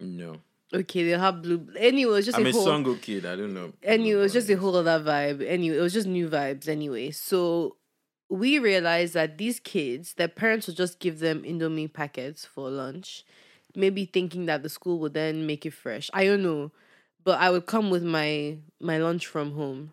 [0.00, 0.40] no
[0.72, 1.68] Okay, they'll have blue.
[1.76, 2.66] Anyway, it was just I'm a a whole.
[2.66, 5.46] Songo kid I don't know Anyway, it was just a whole other vibe.
[5.46, 6.68] Anyway, it was just new vibes.
[6.68, 7.76] Anyway, so
[8.28, 13.24] we realized that these kids, their parents would just give them Indomie packets for lunch,
[13.76, 16.10] maybe thinking that the school would then make it fresh.
[16.14, 16.72] I don't know,
[17.22, 19.92] but I would come with my my lunch from home,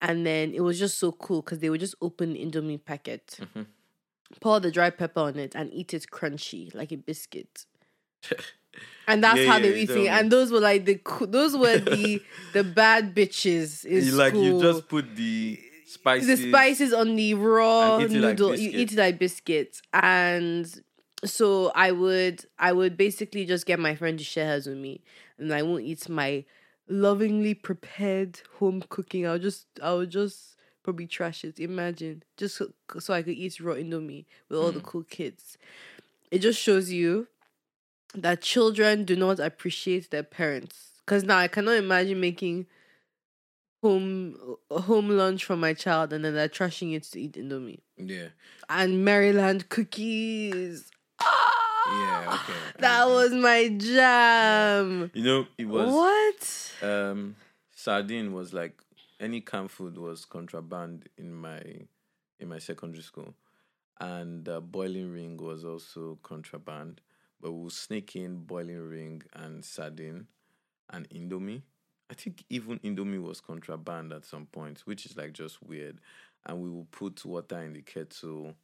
[0.00, 3.66] and then it was just so cool because they would just open Indomie packet, Mhm.
[4.40, 7.66] Pour the dry pepper on it, and eat it crunchy like a biscuit.
[9.06, 9.96] And that's Yeah, how they were you eating.
[9.96, 10.08] told.
[10.08, 12.22] And those were like the those were the
[12.54, 14.18] the bad bitches in you school.
[14.18, 16.26] like you just put the spices.
[16.26, 18.56] the spices on the raw it like noodle.
[18.56, 20.82] you eat it like biscuits, and
[21.24, 25.02] so I would I would basically just get my friend to share hers with me,
[25.38, 26.44] and I won't eat my
[26.88, 29.26] lovingly prepared home cooking.
[29.26, 31.58] I'll just I'll just probably trashes.
[31.58, 34.84] Imagine just so, so I could eat raw indomie with all the Mm.
[34.84, 35.58] cool kids.
[36.30, 37.26] It just shows you
[38.14, 40.92] that children do not appreciate their parents.
[41.06, 42.66] Cause now I cannot imagine making
[43.82, 48.28] home home lunch for my child and then they're trashing it to eat indomie Yeah.
[48.68, 50.90] and Maryland cookies.
[51.20, 52.52] Yeah, okay.
[52.78, 55.10] That was my jam.
[55.12, 56.72] You know, it was What?
[56.88, 57.36] um
[57.76, 58.72] sardine was like
[59.20, 61.62] any canned food was contraband in my
[62.40, 63.34] in my secondary school.
[64.00, 67.00] And uh, boiling ring was also contraband
[67.40, 70.26] but we'll sneak in boiling ring and sardine
[70.90, 71.62] and indomie.
[72.10, 76.00] I think even indomie was contraband at some point which is like just weird.
[76.46, 78.54] And we will put water in the kettle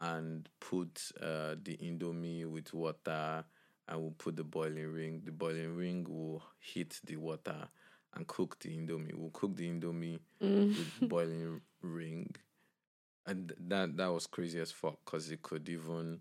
[0.00, 3.44] and put uh, the indomie with water
[3.88, 5.22] and we'll put the boiling ring.
[5.24, 7.68] The boiling ring will heat the water
[8.16, 9.14] and cook the indomie.
[9.14, 10.68] We'll cook the indomie Mm.
[10.68, 12.34] with boiling ring.
[13.26, 16.20] And that that was crazy as fuck because it could even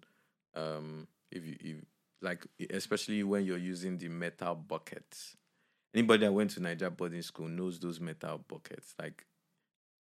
[0.56, 1.76] um if you if
[2.22, 5.36] like especially when you're using the metal buckets.
[5.94, 8.94] Anybody that went to Naija boarding school knows those metal buckets.
[9.00, 9.26] Like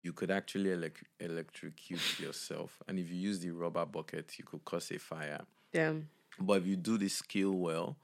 [0.03, 2.79] you could actually elec- electrocute yourself.
[2.89, 5.41] And if you use the rubber bucket you could cause a fire.
[5.73, 6.09] Damn.
[6.39, 7.97] but if you do the skill well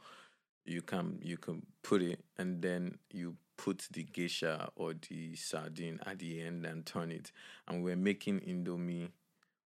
[0.64, 6.00] you can you can put it and then you put the geisha or the sardine
[6.06, 7.30] at the end and turn it.
[7.66, 9.10] And we're making indomie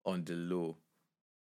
[0.05, 0.77] on the low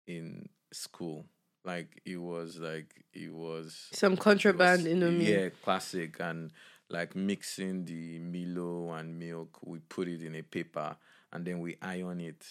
[0.07, 1.25] in school.
[1.63, 5.27] Like it was like it was Some contraband was- indomie.
[5.27, 6.15] yeah classic.
[6.19, 6.51] And
[6.89, 10.95] like mixing the milo and milk we put it in a paper
[11.33, 12.45] and then we iron it.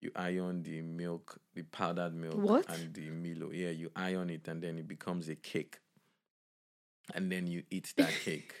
[0.00, 2.70] You iron the milk the powdered milk What?
[2.70, 3.50] and the milo.
[3.50, 5.78] Yeah you iron it and then it becomes a cake.
[7.14, 8.54] And then you eat that cake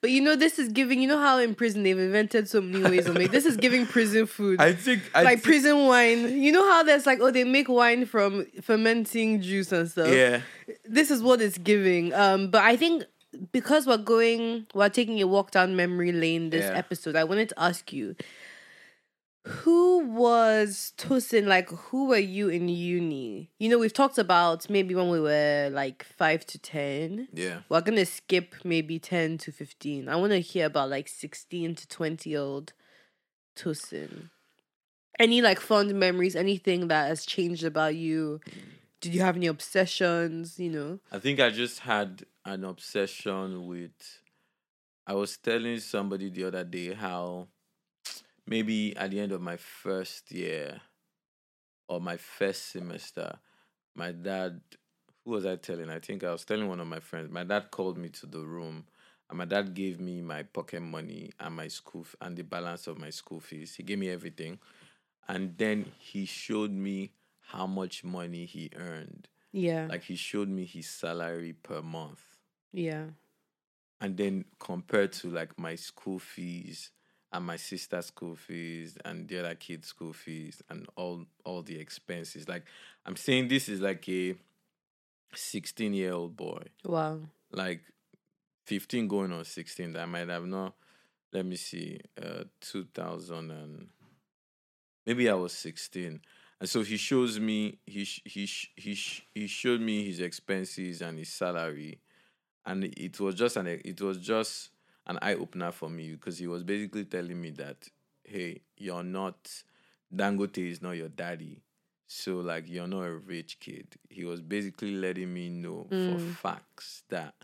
[0.00, 1.00] But you know, this is giving.
[1.00, 3.32] You know how in prison they've invented so many ways of making.
[3.32, 4.60] This is giving prison food.
[4.68, 6.40] i think I like prison wine.
[6.40, 10.08] You know how there's like oh they make wine from fermenting juice and stuff.
[10.08, 10.40] yeah
[10.84, 12.12] This is what it's giving.
[12.14, 13.04] Um, but I think
[13.52, 16.78] because we're going, we're taking a walk down memory lane this Yeah.
[16.78, 17.14] episode.
[17.16, 18.16] I wanted to ask you,
[19.48, 21.46] who was Tosin?
[21.46, 23.50] Like, who were you in uni?
[23.58, 27.28] You know, we've talked about maybe when we were like five to ten.
[27.32, 30.08] yeah We're gonna skip maybe ten to fifteen.
[30.08, 32.72] I want to hear about like sixteen to twenty year old
[33.56, 34.30] Tosin.
[35.18, 36.36] Any like fond memories?
[36.36, 38.40] Anything that has changed about you?
[39.00, 40.58] Did you have any obsessions?
[40.58, 40.98] You know.
[41.10, 44.20] I think I just had an obsession with.
[45.06, 47.48] I was telling somebody the other day how
[48.48, 50.80] maybe at the end of my first year
[51.88, 53.38] or my first semester,
[53.94, 54.60] my dad,
[55.24, 55.90] who was I telling?
[55.90, 57.30] I think I was telling one of my friends.
[57.30, 58.86] My dad called me to the room
[59.28, 62.86] and my dad gave me my pocket money and my school f- and the balance
[62.86, 63.74] of my school fees.
[63.74, 64.58] He gave me everything.
[65.28, 69.86] And then he showed me how much money he earned Yeah.
[69.88, 72.20] like he showed me his salary per month
[72.72, 73.06] yeah.
[74.00, 76.90] and then compared to like my school fees
[77.32, 81.78] and my sister's school fees and the other kids school fees and all all the
[81.78, 82.48] expenses.
[82.48, 82.64] Like
[83.06, 84.34] i'm saying this is like a
[85.34, 86.62] 16 year old boy.
[86.84, 87.20] Wow.
[87.52, 87.82] like
[88.66, 90.74] 15 going on 16 that I might have not
[91.32, 93.88] let me see uh 2000 and
[95.06, 96.20] maybe I was 16
[96.60, 100.20] and so he shows me he sh- he sh- he sh- he showed me his
[100.20, 102.00] expenses and his salary
[102.66, 104.70] and it was just an it was just
[105.08, 107.76] an eye opener for me because he was basically telling me that
[108.24, 109.50] hey you're not
[110.14, 111.62] Dangote is not your daddy
[112.06, 116.36] so like you're not a rich kid he was basically letting me know for Mm.
[116.36, 117.34] facts that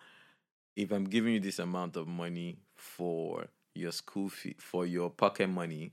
[0.77, 5.49] if I'm giving you this amount of money for your school fee for your pocket
[5.49, 5.93] money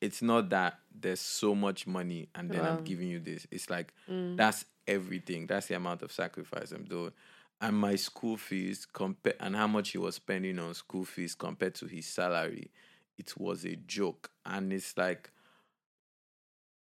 [0.00, 2.68] it's not that there's so much money and then Wow.
[2.78, 4.36] I'm giving you this it's like Mm.
[4.36, 7.12] that's everything that's the amount of sacrifice I'm doing
[7.60, 11.74] and my school fees compare and how much he was spending on school fees compared
[11.74, 12.70] to his salary
[13.18, 14.30] it was a joke.
[14.44, 15.30] And it's like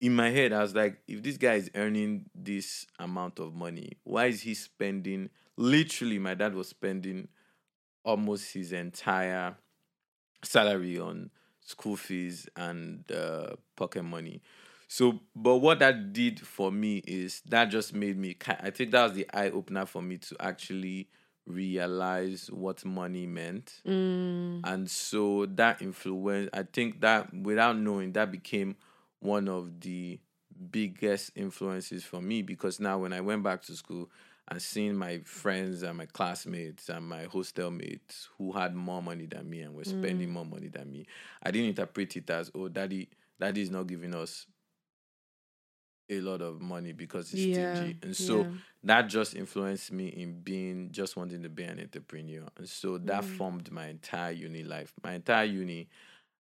[0.00, 3.92] in my head i was like if this guy is earning this amount of money
[4.04, 7.28] why is he spending literally my dad was spending
[8.04, 9.56] almost his entire
[10.42, 14.42] salary on school fees and uh, pocket money
[14.94, 19.02] so but what that did for me is that just made me i think that
[19.02, 21.08] was the eye opener for me to actually
[21.46, 23.80] realize what money meant.
[23.86, 24.60] Mm.
[24.64, 28.76] And so that influence, I think that without knowing, that became
[29.20, 30.18] one of the
[30.70, 34.10] biggest influences for me because now when I went back to school
[34.48, 39.26] and seeing my friends and my classmates and my hostel mates who had more money
[39.26, 41.06] than me and were spending more money than me,
[41.42, 43.08] I didn't interpret it as, oh, daddy,
[43.40, 44.46] daddy is not giving us
[46.10, 47.96] a lot of money because it's Yeah, stingy.
[48.02, 48.52] And so yeah.
[48.84, 52.48] that just influenced me in being just wanting to be an entrepreneur.
[52.56, 53.26] And so that Mm.
[53.26, 54.92] formed my entire uni life.
[55.02, 55.88] My entire uni,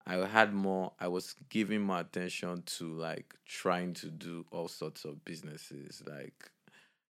[0.06, 5.04] I had more, I was giving more attention to like trying to do all sorts
[5.04, 6.50] of businesses, like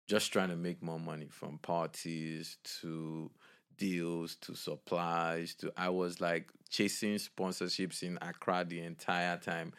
[0.09, 3.31] just trying to make more money from parties to
[3.77, 9.73] deals to supplies to I was like chasing sponsorships in Accra the entire time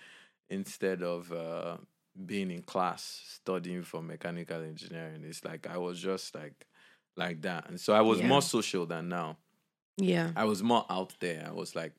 [0.50, 1.78] instead of uh
[2.26, 5.24] being in class studying for mechanical engineering.
[5.26, 6.66] It's like I was just like
[7.16, 7.70] like that.
[7.70, 8.28] And so I was Yeah.
[8.28, 9.38] more social than now.
[9.98, 10.32] Yeah.
[10.36, 11.46] I was more out there.
[11.48, 11.94] I was like,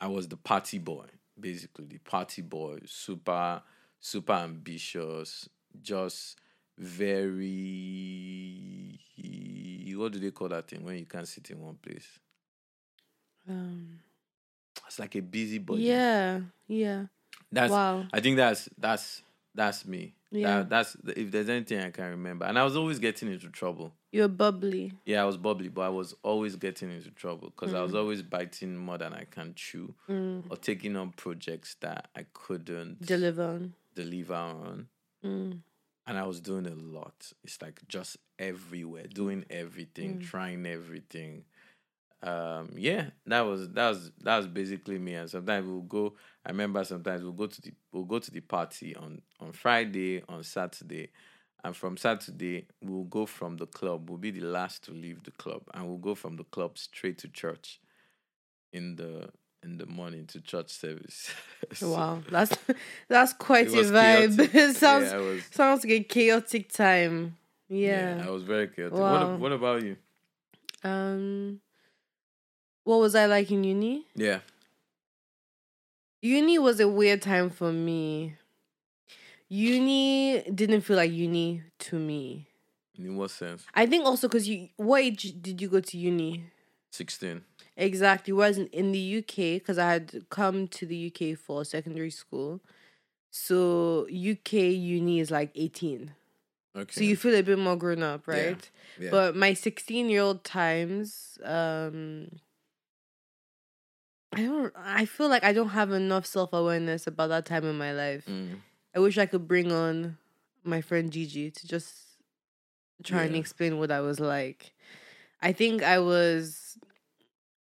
[0.00, 1.06] I was the party boy,
[1.38, 3.62] basically the party boy, super,
[4.00, 5.48] super ambitious,
[5.82, 6.38] just
[7.74, 8.98] very.
[9.96, 12.18] What do they call that thing when you can't sit in one place?
[13.48, 14.00] Um,
[14.86, 15.82] It's like a busy body.
[15.82, 16.40] yeah.
[16.66, 17.06] Yeah.
[17.52, 17.70] that's.
[17.70, 18.06] wow.
[18.12, 19.22] I think that's that's
[19.54, 20.14] that's me.
[20.30, 20.58] Yeah.
[20.58, 23.92] That, that's if there's anything I can remember, and I was always getting into trouble.
[24.10, 24.92] You're bubbly.
[25.04, 28.22] Yeah, I was bubbly, but I was always getting into trouble because I was always
[28.22, 30.44] biting more than I can chew Mm.
[30.50, 33.42] or taking on projects that I couldn't Deliver.
[33.44, 33.74] on.
[33.94, 34.88] deliver on.
[35.24, 35.60] Mm.
[36.06, 37.32] And I was doing a lot.
[37.44, 41.44] It's like just everywhere, doing everything, trying everything.
[42.26, 45.14] Um, yeah, that was that was that was basically me.
[45.14, 46.14] And sometimes we'll go.
[46.44, 50.22] I remember sometimes we'll go to the we'll go to the party on on Friday,
[50.28, 51.10] on Saturday,
[51.62, 54.08] and from Saturday we'll go from the club.
[54.08, 57.18] We'll be the last to leave the club, and we'll go from the club straight
[57.18, 57.78] to church
[58.72, 59.28] in the
[59.62, 61.30] in the morning to church service.
[61.74, 62.22] So, Wow.
[62.30, 62.56] That's
[63.08, 64.54] that's quite It a vibe.
[64.54, 67.36] it sounds yeah, was, sounds like a chaotic time.
[67.68, 68.16] yeah.
[68.18, 68.26] Yeah.
[68.26, 68.98] I was very chaotic.
[68.98, 69.30] Wow.
[69.32, 69.96] What, what about you?
[70.82, 71.60] Um
[72.84, 74.06] what was I like in uni?
[74.14, 74.40] Yeah.
[76.22, 78.36] Uni was a weird time for me.
[79.48, 82.48] Uni didn't feel like uni to me.
[82.98, 83.64] In what sense?
[83.74, 86.44] I think also because you, what age did you go to uni?
[86.92, 87.42] 16.
[87.76, 88.32] Exactly.
[88.32, 92.60] Whereas in, in the UK, because I had come to the UK for secondary school,
[93.30, 96.12] so UK uni is like 18.
[96.76, 96.92] Okay.
[96.92, 98.34] So you feel a bit more grown up, Yeah.
[98.34, 98.70] right?
[98.98, 99.10] yeah.
[99.10, 102.28] But my 16 year old times, um,
[104.36, 107.76] I don't, I feel like I don't have enough self awareness about that time in
[107.78, 108.26] my life.
[108.26, 108.60] Mm.
[108.94, 110.18] I wish I could bring on
[110.64, 111.94] my friend Gigi to just
[113.02, 114.72] try and explain what I was like.
[115.42, 116.78] I think I was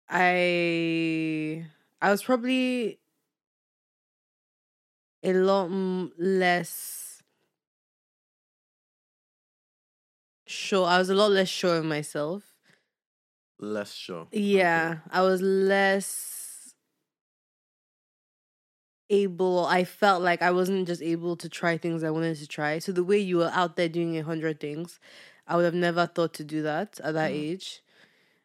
[0.08, 1.66] I
[2.00, 2.98] I was probably
[5.22, 7.22] a lot m- less
[10.46, 10.86] sure.
[10.86, 12.44] I was a lot less sure of myself.
[13.58, 14.28] Less sure.
[14.32, 16.45] Yeah, I was less
[19.10, 19.66] able.
[19.66, 22.78] I felt like I wasn't just able to try things I wanted to try.
[22.78, 24.98] So the way you were out there doing a hundred things,
[25.46, 27.34] I would have never thought to do that at that Mm.
[27.34, 27.82] age.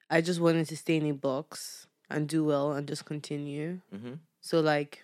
[0.09, 3.79] I just wanted to stay in a box and do well and just continue.
[3.91, 5.03] hmm So like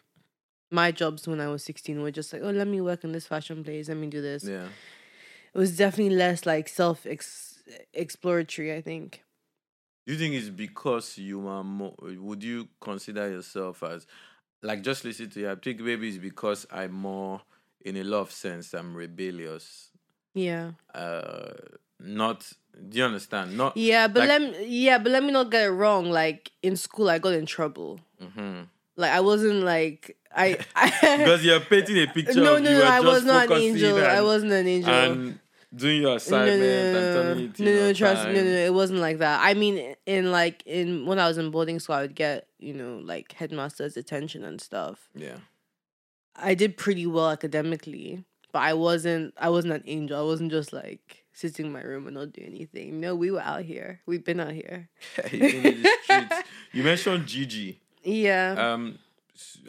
[0.69, 3.25] my jobs when I was 16 were just like, oh, let me work in this
[3.27, 4.43] fashion place, let me do this.
[4.43, 4.67] Yeah.
[5.53, 7.05] It was definitely less like self
[7.93, 9.23] exploratory I think.
[10.05, 11.93] Do you think it's because you are more?
[12.01, 14.05] Would you consider yourself as
[14.61, 15.51] like just listen to you?
[15.51, 15.55] I
[16.03, 17.41] it's because I'm more,
[17.85, 19.89] in a lot of sense, I'm rebellious.
[20.33, 20.71] Yeah.
[20.93, 21.51] Uh,
[21.99, 22.51] not.
[22.89, 23.57] Do you understand?
[23.57, 23.75] Not.
[23.75, 26.09] Yeah, but Like- let me yeah, but let me not get it wrong.
[26.11, 27.99] Like in school I got in trouble.
[28.21, 28.61] hmm
[28.95, 32.33] Like I wasn't like I, I Because you're painting a picture.
[32.35, 33.97] No, no, you no, I was not an angel.
[34.03, 34.93] I wasn't an angel.
[34.93, 35.39] And
[35.75, 38.33] doing your no, no, assignment no, and no, turning no, it no, no, trust me,
[38.33, 39.41] no, no, it wasn't like that.
[39.43, 42.73] I mean, in like in when I was in boarding school, I would get you
[42.73, 45.09] know like headmaster's attention and stuff.
[45.15, 45.37] Yeah.
[46.35, 49.33] I did pretty well academically, but I wasn't.
[49.39, 50.19] I wasn't an angel.
[50.19, 52.99] I wasn't just like sitting in my room and not doing anything.
[52.99, 54.01] No, we were out here.
[54.05, 54.89] We've been out here.
[56.73, 57.79] You mentioned Gigi.
[58.03, 58.53] Yeah.
[58.57, 58.99] Um,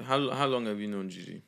[0.03, 1.43] how how long have you known Gigi?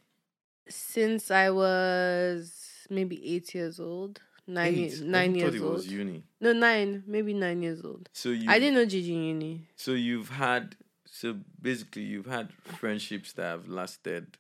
[0.68, 4.20] Since I was maybe eight years old,
[4.50, 5.00] nine Eight.
[5.02, 5.72] nine thought years it old.
[5.74, 6.22] was uni.
[6.40, 8.08] No, nine, maybe nine years old.
[8.12, 9.68] So you I didn't know Gigi uni.
[9.76, 10.76] So you've had
[11.06, 14.36] so basically you've had friendships that have lasted.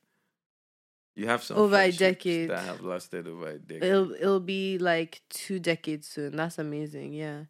[1.16, 2.48] You have some Over a decade.
[2.50, 3.82] that have lasted over a decade.
[3.82, 6.36] It'll it'll be like two decades soon.
[6.36, 7.12] That's amazing.
[7.12, 7.44] Yeah.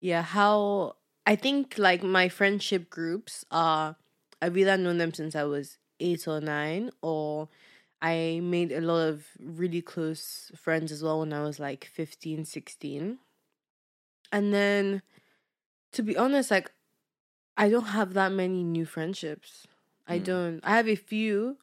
[0.00, 3.96] yeah, how I think like my friendship groups are
[4.42, 7.48] I've either known them since I was eight or nine, or
[8.02, 12.44] I made a lot of really close friends as well when I was like 15,
[12.44, 13.20] 16.
[14.30, 15.02] And then
[15.92, 16.72] to be honest, like
[17.56, 19.66] I don't have that many new friendships.
[20.06, 20.24] I Mm.
[20.24, 20.60] don't.
[20.64, 21.58] I have a few,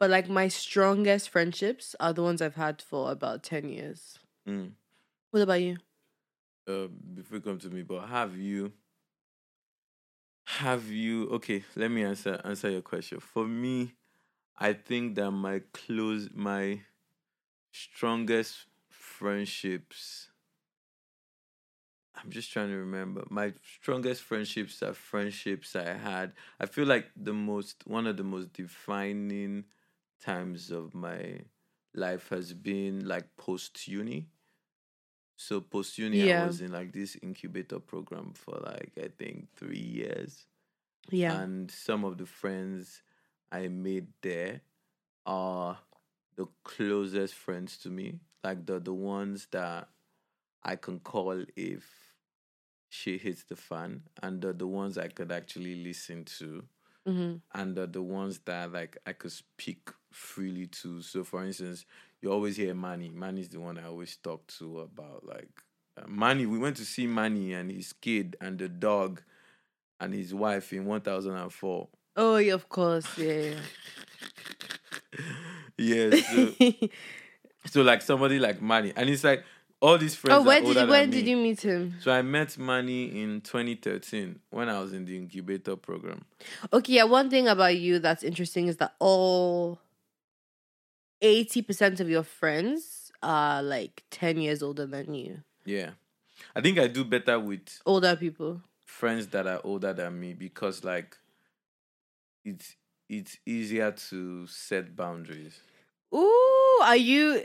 [0.00, 4.18] but like my strongest friendships are the ones I've had for about 10 years.
[4.46, 4.74] Mm.
[5.30, 5.76] What about you?
[6.66, 8.72] uh, before you come to me, but have you
[10.46, 13.20] have you okay, let me answer answer your question.
[13.20, 13.94] For me,
[14.58, 16.80] I think that my close my
[17.72, 20.30] strongest friendships
[22.14, 23.24] I'm just trying to remember.
[23.28, 26.32] My strongest friendships are friendships I had.
[26.60, 29.64] I feel like the most one of the most defining
[30.20, 31.40] times of my
[31.94, 34.28] life has been like post uni.
[35.36, 39.78] So post uni, I was in like this incubator program for like I think three
[39.78, 40.46] years,
[41.10, 41.40] Yeah.
[41.42, 43.02] and some of the friends
[43.52, 44.60] I made there
[45.26, 45.78] are
[46.36, 48.20] the closest friends to me.
[48.44, 49.88] Like the the ones that
[50.64, 51.84] I can call if
[52.88, 56.64] she hits the fan, and the the ones I could actually listen to
[57.06, 61.02] hmm and the, the ones that like I could speak freely to.
[61.02, 61.86] So, for instance,
[62.22, 63.10] you always hear Manny.
[63.10, 65.62] Manny's the one I always talk to about like
[65.98, 66.46] uh, Manny.
[66.46, 69.22] We went to see Manny and his kid and the dog
[70.00, 71.88] and his wife in one thousand and four.
[72.16, 73.06] Oh, yeah, of course.
[73.18, 73.54] Yeah.
[75.78, 76.54] yeah, so,
[77.66, 79.44] so like somebody like Manny, and it's like
[79.80, 80.36] all these friends.
[80.36, 81.06] oh, are when did you me.
[81.06, 81.94] did you meet him?
[82.00, 86.24] So I met Manny in 2013 when I was in the incubator program.
[86.72, 87.04] Okay, yeah.
[87.04, 89.80] One thing about you that's interesting is that all
[91.20, 95.42] eighty percent of your friends are like ten years older than you.
[95.64, 95.90] Yeah,
[96.54, 98.60] I think I do better with Older people.
[98.84, 101.16] friends that are older than me because like
[102.44, 102.76] it's
[103.08, 105.60] it's easier to set boundaries.
[106.14, 107.42] Ooh, are you?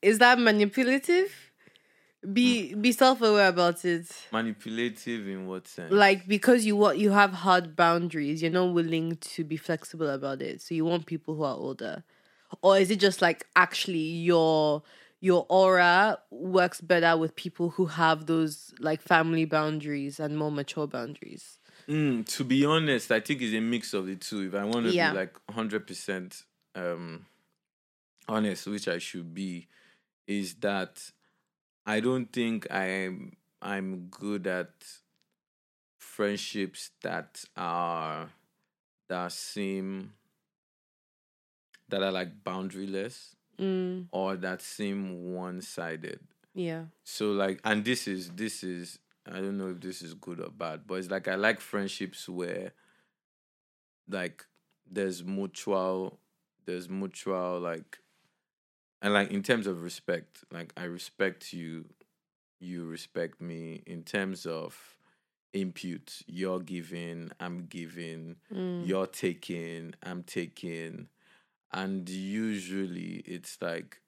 [0.00, 1.32] Is that manipulative?
[2.32, 2.80] Be hmm.
[2.80, 4.06] be self aware about it.
[4.30, 5.92] Manipulative in what sense?
[5.92, 10.40] Like because you want you have hard boundaries, you're not willing to be flexible about
[10.40, 10.62] it.
[10.62, 12.04] So you want people who are older,
[12.62, 14.82] or is it just like actually your
[15.20, 20.86] your aura works better with people who have those like family boundaries and more mature
[20.86, 21.58] boundaries?
[21.92, 24.46] Mm, to be honest, I think it's a mix of the two.
[24.48, 25.10] If I want to Yeah.
[25.10, 26.42] be like hundred percent
[26.74, 27.26] um
[28.26, 29.68] honest, which I should be,
[30.26, 31.10] is that
[31.84, 34.72] I don't think I am I'm good at
[36.00, 38.30] friendships that are
[39.08, 40.14] that seem
[41.88, 46.20] that are like boundaryless Mm, or that seem one sided.
[46.54, 46.86] yeah.
[47.04, 50.50] So like and this is this is I don't know if this is good or
[50.50, 52.72] bad, but it's like I like friendships where
[54.08, 54.44] like
[54.90, 56.18] there's mutual
[56.66, 57.98] there's mutual like
[59.00, 61.86] and like in terms of respect, like I respect you,
[62.60, 64.96] you respect me in terms of
[65.52, 71.08] input, you're giving, I'm giving, Mm, you're taking, I'm taking.
[71.72, 74.00] And usually it's like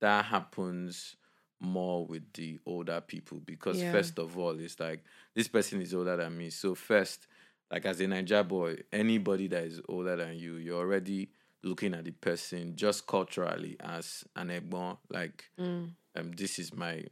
[0.00, 1.16] that happens
[1.60, 3.92] more with the older people because Yeah.
[3.92, 5.04] first of all, it's like
[5.34, 6.50] this person is older than me.
[6.50, 7.26] So first,
[7.70, 11.30] like as a Naija boy, anybody that is older than you, you're already
[11.62, 17.04] looking at the person just culturally as an egbon, like mm, um this is my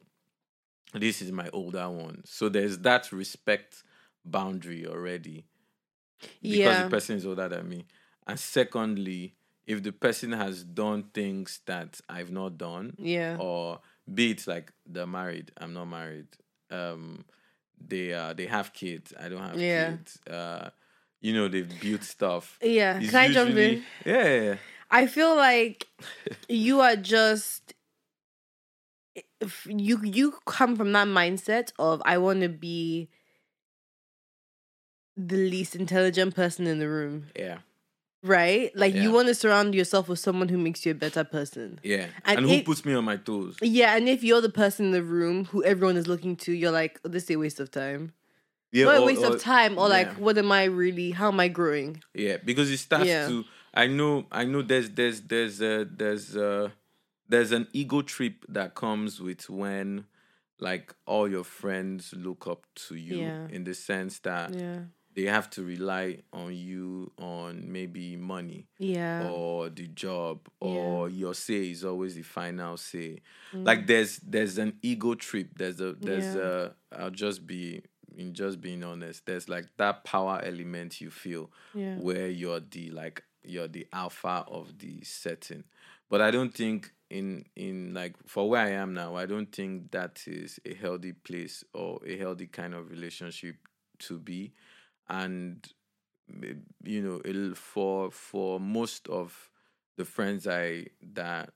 [0.92, 2.22] this is my older one.
[2.24, 3.82] So there's that respect
[4.24, 5.44] boundary already
[6.42, 6.82] because yeah.
[6.84, 7.84] the person is older than me.
[8.26, 9.34] And secondly,
[9.66, 13.36] if the person has done things that I've not done, Yeah.
[13.38, 13.80] or
[14.12, 16.26] be it like they're married, I'm not married.
[16.70, 17.24] Um,
[17.86, 19.90] they uh they have kids, I don't have Yeah.
[19.90, 20.18] kids.
[20.28, 20.70] Uh,
[21.20, 22.58] you know they've built stuff.
[22.62, 22.98] Yeah.
[23.00, 23.84] It's Can I jump usually- in?
[24.04, 24.56] Yeah,
[24.90, 25.86] I feel like
[26.48, 27.74] you are just
[29.40, 33.08] if you you come from that mindset of I want to be
[35.16, 37.58] the least intelligent person in the room, yeah,
[38.24, 38.74] right?
[38.74, 39.02] Like Yeah.
[39.02, 41.78] you want to surround yourself with someone who makes you a better person.
[41.82, 42.06] yeah.
[42.24, 43.56] And And, who it- puts me on my toes?
[43.62, 46.72] Yeah, and if you're the person in the room who everyone is looking to, you're
[46.72, 48.12] like, oh, this is a waste of time.
[48.72, 51.12] Yeah, Not a waste or- of time, or like, what am I really?
[51.12, 52.02] How am I growing?
[52.14, 53.28] Yeah, because it starts Yeah.
[53.28, 53.44] to.
[53.72, 54.26] I know.
[54.32, 54.62] I know.
[54.62, 56.70] There's there's there's uh, there's uh,
[57.28, 60.06] there's an ego trip that comes with when
[60.58, 63.46] like all your friends look up to you Yeah.
[63.50, 64.80] in the sense that Yeah,
[65.14, 69.28] they have to rely on you on maybe money Yeah.
[69.30, 73.20] or the job or your say is always the final say.
[73.52, 73.64] Mm.
[73.66, 75.50] Like there's there's an ego trip.
[75.56, 76.68] There's a there's Yeah.
[76.92, 77.82] a I'll just be
[78.16, 79.26] in just being honest.
[79.26, 81.96] There's like that power element you feel Yeah.
[81.98, 85.64] where you're the like you're the alpha of the setting.
[86.08, 89.90] But I don't think in in like for where I am now, I don't think
[89.92, 93.56] that is a healthy place or a healthy kind of relationship
[94.00, 94.52] to be.
[95.08, 95.66] And
[96.42, 99.50] eh, you know, for for most of
[99.96, 101.50] the friends I that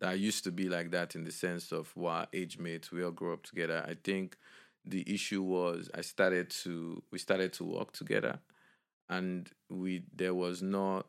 [0.00, 3.10] that used to be like that in the sense of what age mates, we all
[3.10, 3.84] grew up together.
[3.88, 4.36] I think
[4.84, 8.40] the issue was I started to we started to work together
[9.08, 11.04] and we there was no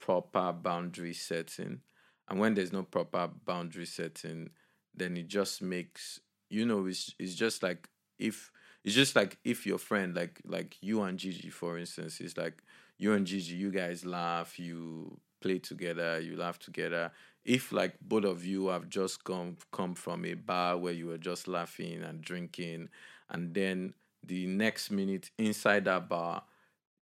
[0.00, 1.80] proper boundary setting.
[2.28, 4.50] And when there's no proper boundary setting,
[4.94, 7.88] then it just makes you know it's it's just like
[8.18, 8.50] if
[8.84, 12.62] it's just like if your friend like like you and Gigi for instance, it's like
[12.98, 17.10] you and Gigi, you guys laugh, you play together, you laugh together.
[17.44, 21.18] If like both of you have just come come from a bar where you were
[21.18, 22.88] just laughing and drinking,
[23.30, 26.44] and then the next minute inside that bar,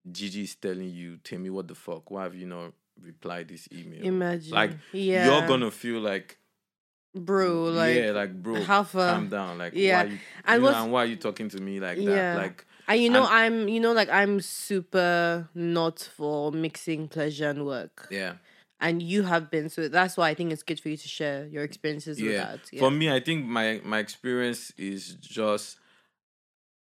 [0.09, 2.09] Gigi is telling you, "Tell me what the fuck?
[2.11, 4.53] Why have you not replied this email?" Imagine.
[4.53, 5.25] Like yeah.
[5.25, 6.37] you're gonna feel like,
[7.15, 9.57] bro, like yeah, like bro, how far- calm down.
[9.57, 10.03] Like, yeah.
[10.03, 12.03] why you, And you know, and why are you talking to me like that?
[12.03, 12.35] Yeah.
[12.35, 17.49] Like, And you know, And- I'm, you know, like I'm super not for mixing pleasure
[17.49, 18.07] and work.
[18.11, 18.35] yeah.
[18.81, 21.47] And you have been, so that's why I think it's good for you to share
[21.47, 22.43] your experiences with yeah.
[22.45, 22.59] that.
[22.73, 22.79] Yeah.
[22.81, 25.79] For me, I think my my experience is just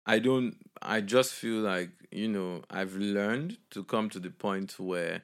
[0.06, 4.78] I don't I just feel like, you know, I've learned to come to the point
[4.78, 5.22] where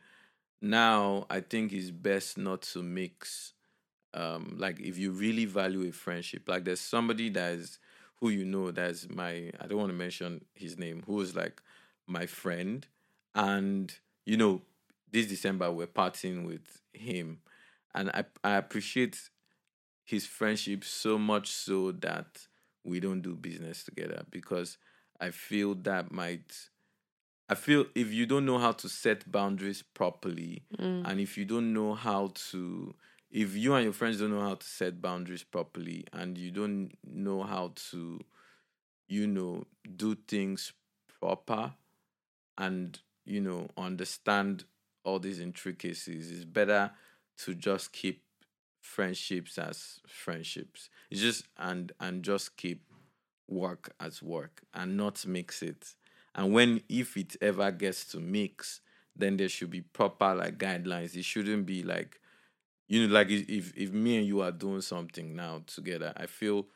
[0.60, 3.54] now I think it's best not to mix
[4.14, 7.78] um like if you really value a friendship, like there's somebody that is
[8.20, 11.60] who you know that's my I don't want to mention his name, who is like
[12.06, 12.86] my friend
[13.34, 13.94] and
[14.24, 14.62] you know
[15.10, 17.38] this December we're partying with him
[17.94, 19.30] and I I appreciate
[20.04, 22.46] his friendship so much so that
[22.84, 24.78] we don't do business together because
[25.20, 26.70] I feel that might
[27.48, 31.08] I feel if you don't know how to set boundaries properly Mm.
[31.08, 32.94] and if you don't know how to
[33.30, 36.90] if you and your friends don't know how to set boundaries properly and you don't
[37.04, 38.20] know how to
[39.08, 39.64] you know
[39.96, 40.72] do things
[41.20, 41.72] proper
[42.56, 44.64] and you know understand
[45.04, 46.90] all these intricacies it's better
[47.36, 48.22] to just keep
[48.80, 50.88] friendships as friendships.
[51.10, 52.82] It's just and and just keep
[53.48, 55.94] work as work and not mix it.
[56.34, 58.80] And when if it ever gets to mix
[59.16, 61.16] then there should be proper like guidelines.
[61.16, 62.20] It shouldn't be like
[62.88, 66.66] you know like if if, me and you are doing something now together i feel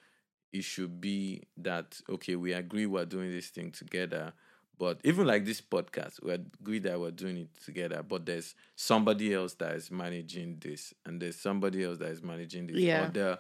[0.52, 4.32] it should be that okay we agree we're doing this thing together
[4.78, 9.32] but even like this podcast we agree that we're doing it together but there's somebody
[9.32, 13.06] else that is managing this and there's somebody else that is managing this Yeah.
[13.06, 13.38] or there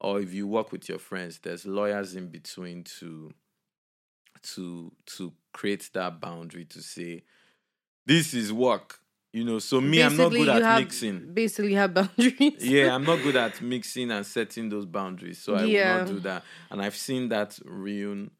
[0.00, 3.32] or if you work with your friends there's lawyers in between to
[4.42, 7.22] to to create that boundary to say
[8.06, 8.99] this is work
[9.32, 12.64] you know so me i'm not good at have, mixing Basically, have boundaries.
[12.64, 16.20] yeah, I'm not good at mixing and setting those boundaries, so I will not do
[16.20, 16.42] that.
[16.70, 18.30] And I've seen that ruin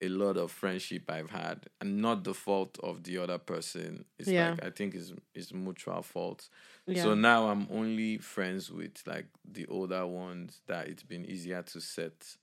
[0.00, 4.04] a lot of friendship I've had, and not the fault of the other person.
[4.18, 4.50] It's Yeah.
[4.50, 6.48] like I think it's it's mutual fault.
[6.86, 7.02] Yeah.
[7.02, 11.80] So now I'm only friends with like the older ones that it's been easier to
[11.80, 12.36] set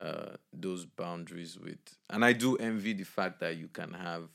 [0.00, 1.78] uh those boundaries with.
[2.10, 4.28] And I do envy the fact that you can have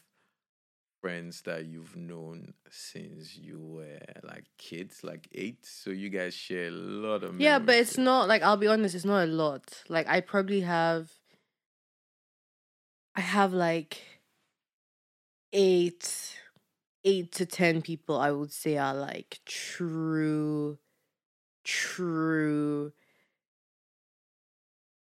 [1.01, 5.65] friends that you've known since you were like kids, like eight.
[5.65, 8.95] So you guys share a lot of Yeah, but it's not like I'll be honest,
[8.95, 9.83] it's not a lot.
[9.87, 11.11] Like I probably have
[13.15, 14.01] I have like
[15.53, 16.37] eight
[17.03, 20.77] eight to ten people I would say are like true
[21.63, 22.91] true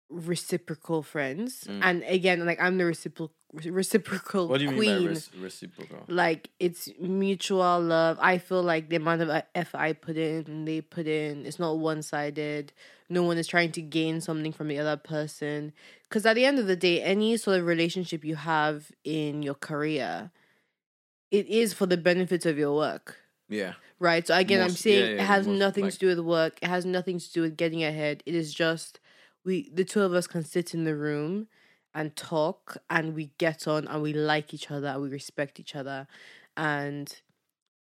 [0.09, 1.65] reciprocal friends.
[1.65, 1.81] Mm.
[1.83, 3.35] And again, like I'm the reciprocal
[3.65, 4.97] reciprocal What do you queen.
[4.97, 6.05] mean by res- reciprocal?
[6.09, 8.19] like it's mutual love.
[8.21, 11.59] I feel like the amount of uh, effort I put in, they put in, it's
[11.59, 12.73] not one sided.
[13.09, 15.73] No one is trying to gain something from the other person.
[16.09, 19.55] Because at the end of the day, any sort of relationship you have in your
[19.55, 20.31] career,
[21.31, 23.17] it is for the benefit of your work.
[23.49, 23.75] Yeah.
[23.99, 24.27] Right.
[24.27, 26.59] So again, I'm saying yeah, yeah, it has most, nothing like- to do with work.
[26.63, 28.23] It has nothing to do with getting ahead.
[28.27, 29.01] It is just
[29.45, 31.47] we the two of us can sit in the room
[31.97, 35.75] and talk and we get on and we like each other and we respect each
[35.75, 36.07] other.
[36.57, 37.13] And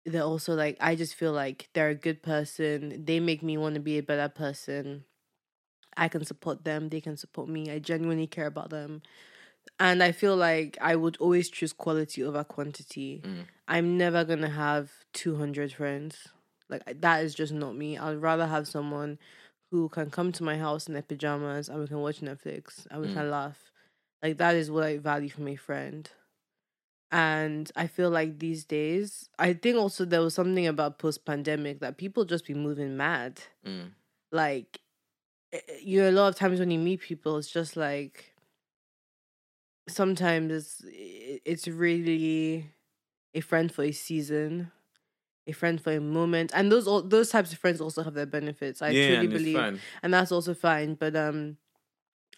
[0.06, 3.06] they're also like I just feel like they're a good person.
[3.06, 5.06] They make me want to be a better person.
[5.96, 7.70] I can support them, they can support me.
[7.72, 9.02] I genuinely care about them.
[9.80, 13.22] and I feel like I would always choose quality over quantity.
[13.24, 13.46] Mm.
[13.68, 16.28] I'm never gonna have 200 friends.
[16.70, 17.98] Like that is just not me.
[17.98, 19.20] I'd rather have someone
[19.72, 23.02] who can come to my house in their pajamas and we can watch Netflix and
[23.02, 23.14] we Mm.
[23.14, 23.72] can laugh.
[24.22, 26.10] Like that is what I value from a friend.
[27.12, 31.80] And I feel like these days, I think also there was something about post pandemic
[31.80, 33.42] that people just be moving mad.
[33.66, 33.92] Mm.
[34.32, 34.80] Like,
[35.52, 38.36] eh, eh, you know, a lot of times when you meet people, it's just like
[39.88, 40.84] sometimes it's
[41.46, 42.70] it's really
[43.34, 44.72] a friend for a season,
[45.48, 48.28] a friend for a moment, and those all those types of friends also have their
[48.28, 48.82] benefits.
[48.84, 51.58] I yeah, truly believe and that's also fine but um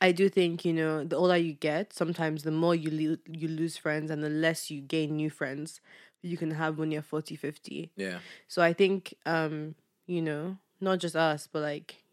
[0.01, 3.47] i do think you know the older you get sometimes the more you lo- you
[3.47, 5.79] lose friends and the less you gain new friends
[6.21, 9.75] you can have when you're 40 50 Yeah, so i think um
[10.07, 12.03] you know not just us but like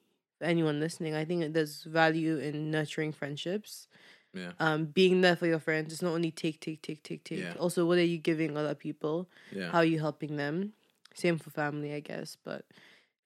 [0.43, 3.89] anyone listening i think there's value in nurturing friendships.
[4.35, 7.39] Yeah, um being there for your friends it's not only take take take take take.
[7.41, 7.55] Yeah.
[7.59, 9.29] also what are you giving other people?
[9.51, 9.73] Yeah.
[9.73, 10.75] how are you helping them?
[11.15, 12.67] Same for family i guess but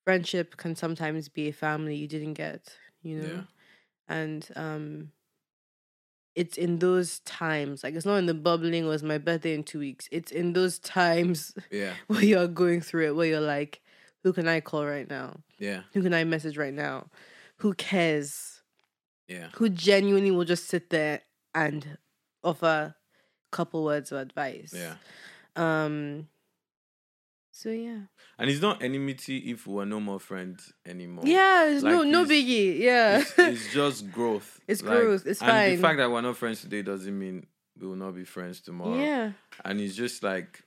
[0.04, 2.62] friendship can sometimes be a family you didn't get
[3.02, 3.34] you know?
[3.34, 3.42] Yeah.
[4.08, 5.10] And um
[6.34, 9.78] it's in those times like it's not in the bubbling was my birthday in two
[9.78, 13.80] weeks it's in those times yeah, where you're going through it where you're like
[14.22, 15.40] who can i call right now?
[15.58, 17.06] Yeah, who can i message right now?
[17.58, 18.62] Who cares?
[19.28, 19.48] Yeah.
[19.54, 21.22] who genuinely will just sit there
[21.54, 21.96] and
[22.44, 22.96] offer a
[23.50, 24.74] couple words of advice.
[24.76, 24.94] Yeah.
[25.56, 26.28] um
[27.62, 28.00] so yeah
[28.38, 31.24] And it's not enmity if we're no more friends anymore.
[31.26, 32.78] Yeah, it's no Like, no it's- biggie.
[32.88, 33.20] Yeah.
[33.20, 34.60] It's, it's just growth.
[34.66, 35.76] It's growth, it's and fine.
[35.76, 37.46] the fact that we're not friends today doesn't mean
[37.78, 38.98] we will not be friends tomorrow.
[38.98, 39.32] yeah.
[39.64, 40.62] And it's just like,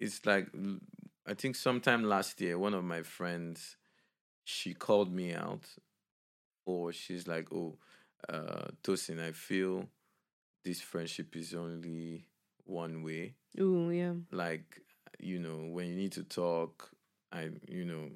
[0.00, 0.46] it's like,
[1.26, 3.76] I think sometime last year, one of my friends,
[4.44, 5.64] she called me out,
[6.64, 7.76] or she's like, "Oh,
[8.28, 9.88] uh, Tosin, I feel
[10.64, 12.26] this friendship is only
[12.64, 13.34] one way.
[13.60, 14.14] Oh yeah.
[14.30, 14.80] Like,
[15.18, 16.90] you know, when you need to talk,
[17.32, 18.10] I, you know,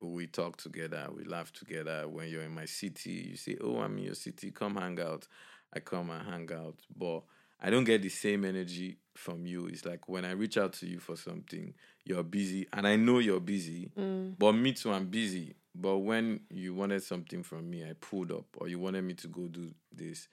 [0.00, 2.08] we talk together, we laugh together.
[2.08, 4.50] When you're in my city, you say, "Oh, I'm in your city.
[4.50, 5.26] Come hang out."
[5.72, 7.22] I come and hang out, but
[7.60, 9.66] I don't get the same energy from you.
[9.66, 11.74] It's like when I reach out to you for something,
[12.04, 13.90] you're busy, and I know you're busy.
[13.96, 14.34] Mm.
[14.38, 15.54] But me too, I'm busy.
[15.74, 19.28] But when you wanted something from me, I pulled up, or you wanted me to
[19.28, 20.26] go do this,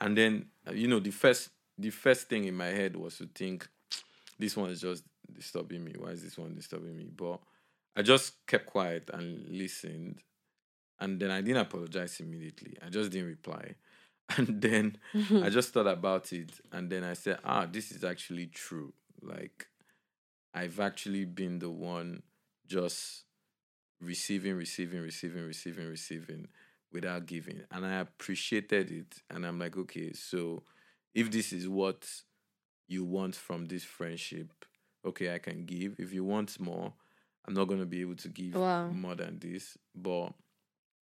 [0.00, 3.28] and then uh, you know the first the first thing in my head was to
[3.34, 3.68] think,
[4.38, 5.94] this one is just disturbing me.
[5.96, 7.10] Why is this one disturbing me?
[7.14, 7.40] But
[7.96, 10.20] I just kept quiet and listened,
[11.00, 12.76] and then I didn't apologize immediately.
[12.84, 13.74] I just didn't reply,
[14.36, 14.98] and then
[15.42, 18.92] I just thought about it, and then I said, ah, this is actually true.
[19.20, 19.66] Like,
[20.54, 22.22] I've actually been the one
[22.66, 23.24] just
[24.00, 26.48] receiving, receiving, receiving, receiving, receiving
[26.92, 27.62] without giving.
[27.70, 29.16] And I appreciated it.
[29.30, 30.62] And I'm like, okay, so
[31.14, 32.06] if this is what
[32.88, 34.48] you want from this friendship,
[35.04, 35.96] okay, I can give.
[35.98, 36.92] If you want more,
[37.46, 38.88] I'm not going to be able to give Wow.
[38.90, 39.76] more than this.
[39.94, 40.32] But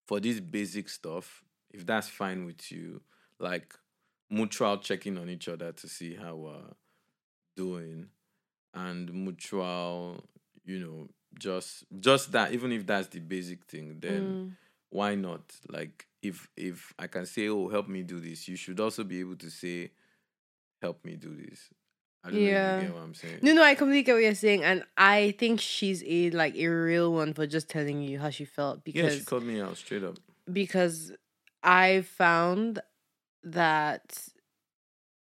[0.07, 3.01] for this basic stuff, if that's fine with you,
[3.39, 3.75] like
[4.31, 6.73] mutual checking on each other to see how we're
[7.57, 8.07] doing
[8.75, 10.25] and mutual,
[10.65, 11.09] you know,
[11.39, 14.57] just just that, even if that's the basic thing, then Mm.
[14.91, 15.43] why not?
[15.69, 19.21] Like if if I can say, Oh, help me do this, you should also be
[19.21, 19.93] able to say,
[20.81, 21.69] Help me do this.
[22.25, 22.81] I don't Yeah.
[22.81, 23.39] get what I'm saying.
[23.43, 26.69] No, no, I completely get what you're saying, and I think she's a like a
[26.69, 29.77] real one for just telling you how she felt yeah, because she called me out
[29.77, 30.19] straight up.
[30.53, 31.13] because
[31.63, 32.81] I found
[33.43, 34.29] that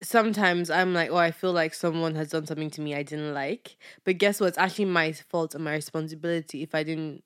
[0.02, 3.32] sometimes I'm like, oh, I feel like someone has done something to me I didn't
[3.34, 3.76] like.
[4.04, 4.48] But guess what?
[4.48, 7.22] It's actually my fault and my responsibility if I didn't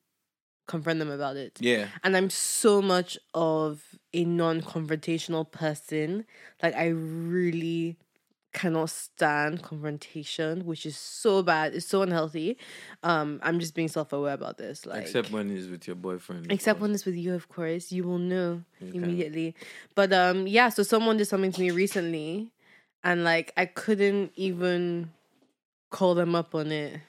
[0.66, 1.58] confront them about it.
[1.60, 1.86] Yeah.
[2.04, 6.24] And I'm so much of a non confrontational person.
[6.62, 7.96] Like, I really
[8.52, 11.74] cannot stand confrontation, which is so bad.
[11.74, 12.56] It's so unhealthy.
[13.02, 14.86] Um, I'm just being self aware about this.
[14.86, 16.50] Like, Except when it's with your boyfriend.
[16.50, 19.04] Except when it's with you, of course, you will know You can.
[19.04, 19.54] immediately.
[19.94, 20.68] But um, yeah.
[20.70, 22.50] So someone did something to me recently,
[23.04, 25.10] and like I couldn't even
[25.90, 27.00] call them up on it.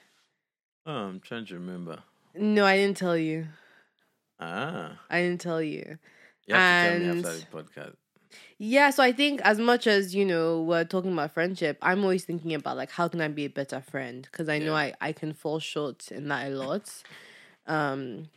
[0.86, 2.00] Oh, I'm trying to remember.
[2.36, 3.48] No, I didn't tell you.
[4.40, 4.98] Ah.
[5.10, 5.98] I didn't tell you.
[6.48, 7.96] You have to tell me And- after the podcast.
[8.57, 8.89] Yeah.
[8.91, 12.53] So I think as much as you know we're talking about friendship, I'm always thinking
[12.53, 15.34] about like how can I be a better friend because I know I I can
[15.34, 16.89] fall short in that a lot.
[17.67, 18.30] Um,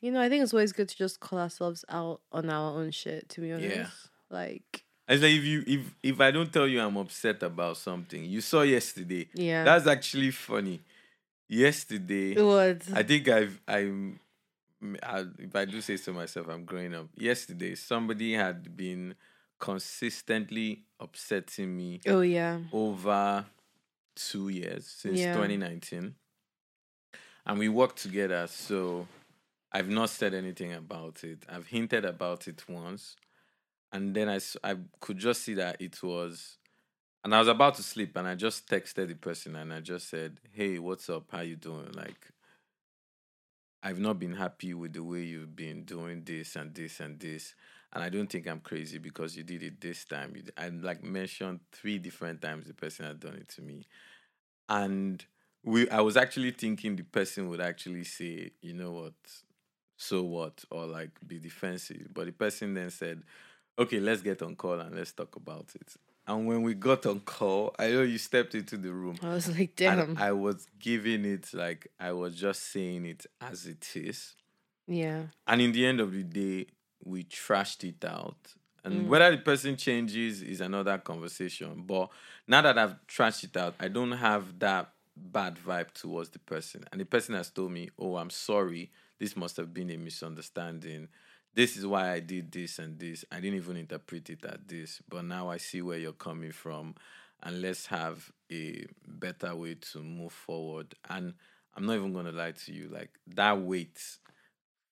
[0.00, 2.90] you know, I think it's always good to just call ourselves out on our own
[2.90, 3.28] shit.
[3.30, 3.86] To be honest, Yeah.
[4.30, 8.24] like It's like if you if if I don't tell you I'm upset about something,
[8.24, 9.28] you saw yesterday.
[9.34, 9.64] yeah.
[9.64, 10.80] That's actually funny.
[11.48, 12.82] Yesterday, What?
[12.94, 14.20] I think I've I'm
[15.02, 17.08] I, if I do say so myself, I'm growing up.
[17.16, 19.14] Yesterday, somebody had been
[19.58, 22.58] consistently upsetting me Oh yeah.
[22.72, 23.44] over
[24.16, 25.32] two years since Yeah.
[25.32, 26.14] 2019
[27.46, 29.06] and we worked together so
[29.72, 33.16] i've not said anything about it i've hinted about it once
[33.92, 36.58] and then I I could just see that it was
[37.24, 40.08] and i was about to sleep and i just texted the person and i just
[40.08, 42.28] said hey what's up how you doing like
[43.82, 47.54] i've not been happy with the way you've been doing this and this and this
[47.92, 50.34] and i don't think i'm crazy because you did it this time.
[50.56, 53.86] I like mentioned three different times the person had done it to me
[54.68, 55.24] and
[55.64, 59.14] we i was actually thinking the person would actually say you know what?
[59.96, 60.64] So what?
[60.70, 63.22] or like be defensive but the person then said
[63.78, 65.94] okay let's get on call and let's talk about it
[66.30, 69.16] and when we got on call i know you stepped into the room.
[69.22, 70.16] I was like, damn.
[70.18, 74.34] i was giving it like i was just saying it as it is.
[74.86, 75.22] Yeah.
[75.46, 76.66] and in the end of the day
[77.04, 78.36] we trashed it out.
[78.84, 79.08] And Mm.
[79.08, 81.82] whether the person changes is another conversation.
[81.86, 82.08] But
[82.46, 86.84] now that i've trashed it out i don't have that bad vibe towards the person.
[86.92, 88.90] And the person has told me oh i'm sorry.
[89.18, 91.08] This must have been a misunderstanding
[91.54, 93.24] this is why i did this and this.
[93.30, 96.94] I didn't even interpret it as this but now i see where you're coming from
[97.42, 100.94] and let's have a better way to move forward.
[101.08, 101.34] And
[101.74, 104.00] i'm not even going to lie to you like that weight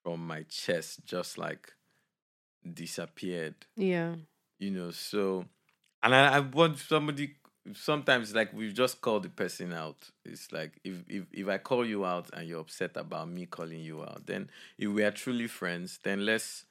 [0.03, 1.73] from my chest just like
[2.75, 3.55] disappeared.
[3.77, 4.15] Yeah.
[4.59, 5.45] you know so
[6.03, 7.35] and i, I want somebody
[7.75, 11.85] sometimes like we've just call the person out it's like if, if if i call
[11.87, 14.49] you out and you're upset about me calling you out then
[14.79, 16.65] if we are truly friends then let's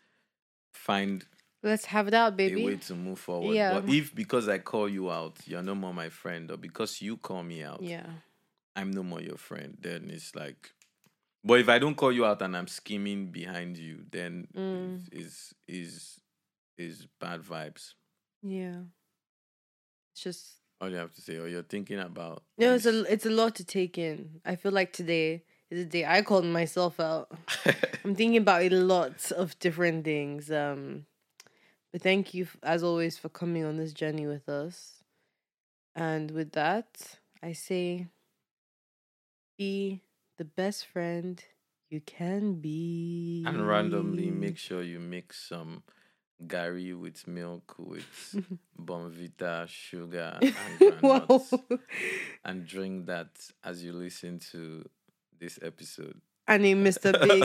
[0.73, 1.25] find
[1.63, 3.79] Let's have it out, baby a way to move forward Yeah.
[3.79, 7.17] but if because i call you out you're no more my friend or because you
[7.17, 8.05] call me out Yeah.
[8.75, 10.71] i'm no more your friend then it's like
[11.43, 15.01] but if i don't call you out and i'm scheming behind you then Mm.
[15.11, 16.19] is is
[16.77, 17.93] is bad vibes
[18.43, 18.81] Yeah.
[20.13, 23.25] It's just all you have to say or you're thinking about no, it's a it's
[23.25, 24.41] a lot to take in.
[24.45, 27.31] I feel like today is a day I called myself out.
[28.03, 30.51] I'm thinking about a lot of different things.
[30.51, 31.05] Um,
[31.91, 35.03] but thank you as always for coming on this journey with us.
[35.95, 38.07] And with that, I say,
[39.57, 40.01] be
[40.37, 41.43] the best friend
[41.89, 43.43] you can be.
[43.47, 45.83] and randomly make sure you mix some
[46.45, 48.35] gari with milk with
[48.79, 51.53] Bournvita sugar and granules
[52.45, 53.29] and drink that
[53.63, 54.87] as you listen to
[55.39, 57.11] this episode And a Mr.
[57.11, 57.43] Big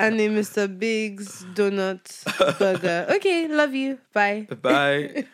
[0.00, 0.66] and a Mr.
[0.78, 2.08] Biggs donut
[2.58, 3.06] burger.
[3.16, 3.98] Okay, love you.
[4.14, 4.46] Bye.
[4.62, 5.26] Bye.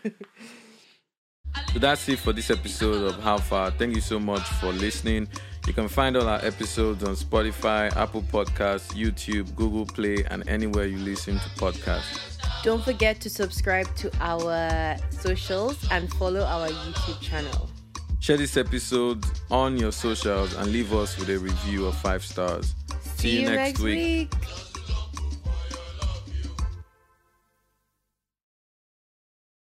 [1.72, 3.70] So that's it for this episode of How Far.
[3.70, 5.28] Thank you so much for listening.
[5.66, 10.86] You can find all our episodes on Spotify, Apple Podcasts, YouTube, Google Play, and anywhere
[10.86, 12.33] you listen to podcasts.
[12.64, 17.68] Don't forget to subscribe to our socials and follow our YouTube channel.
[18.20, 22.74] Share this episode on your socials and leave us with a review of five stars.
[23.02, 24.32] See you next week.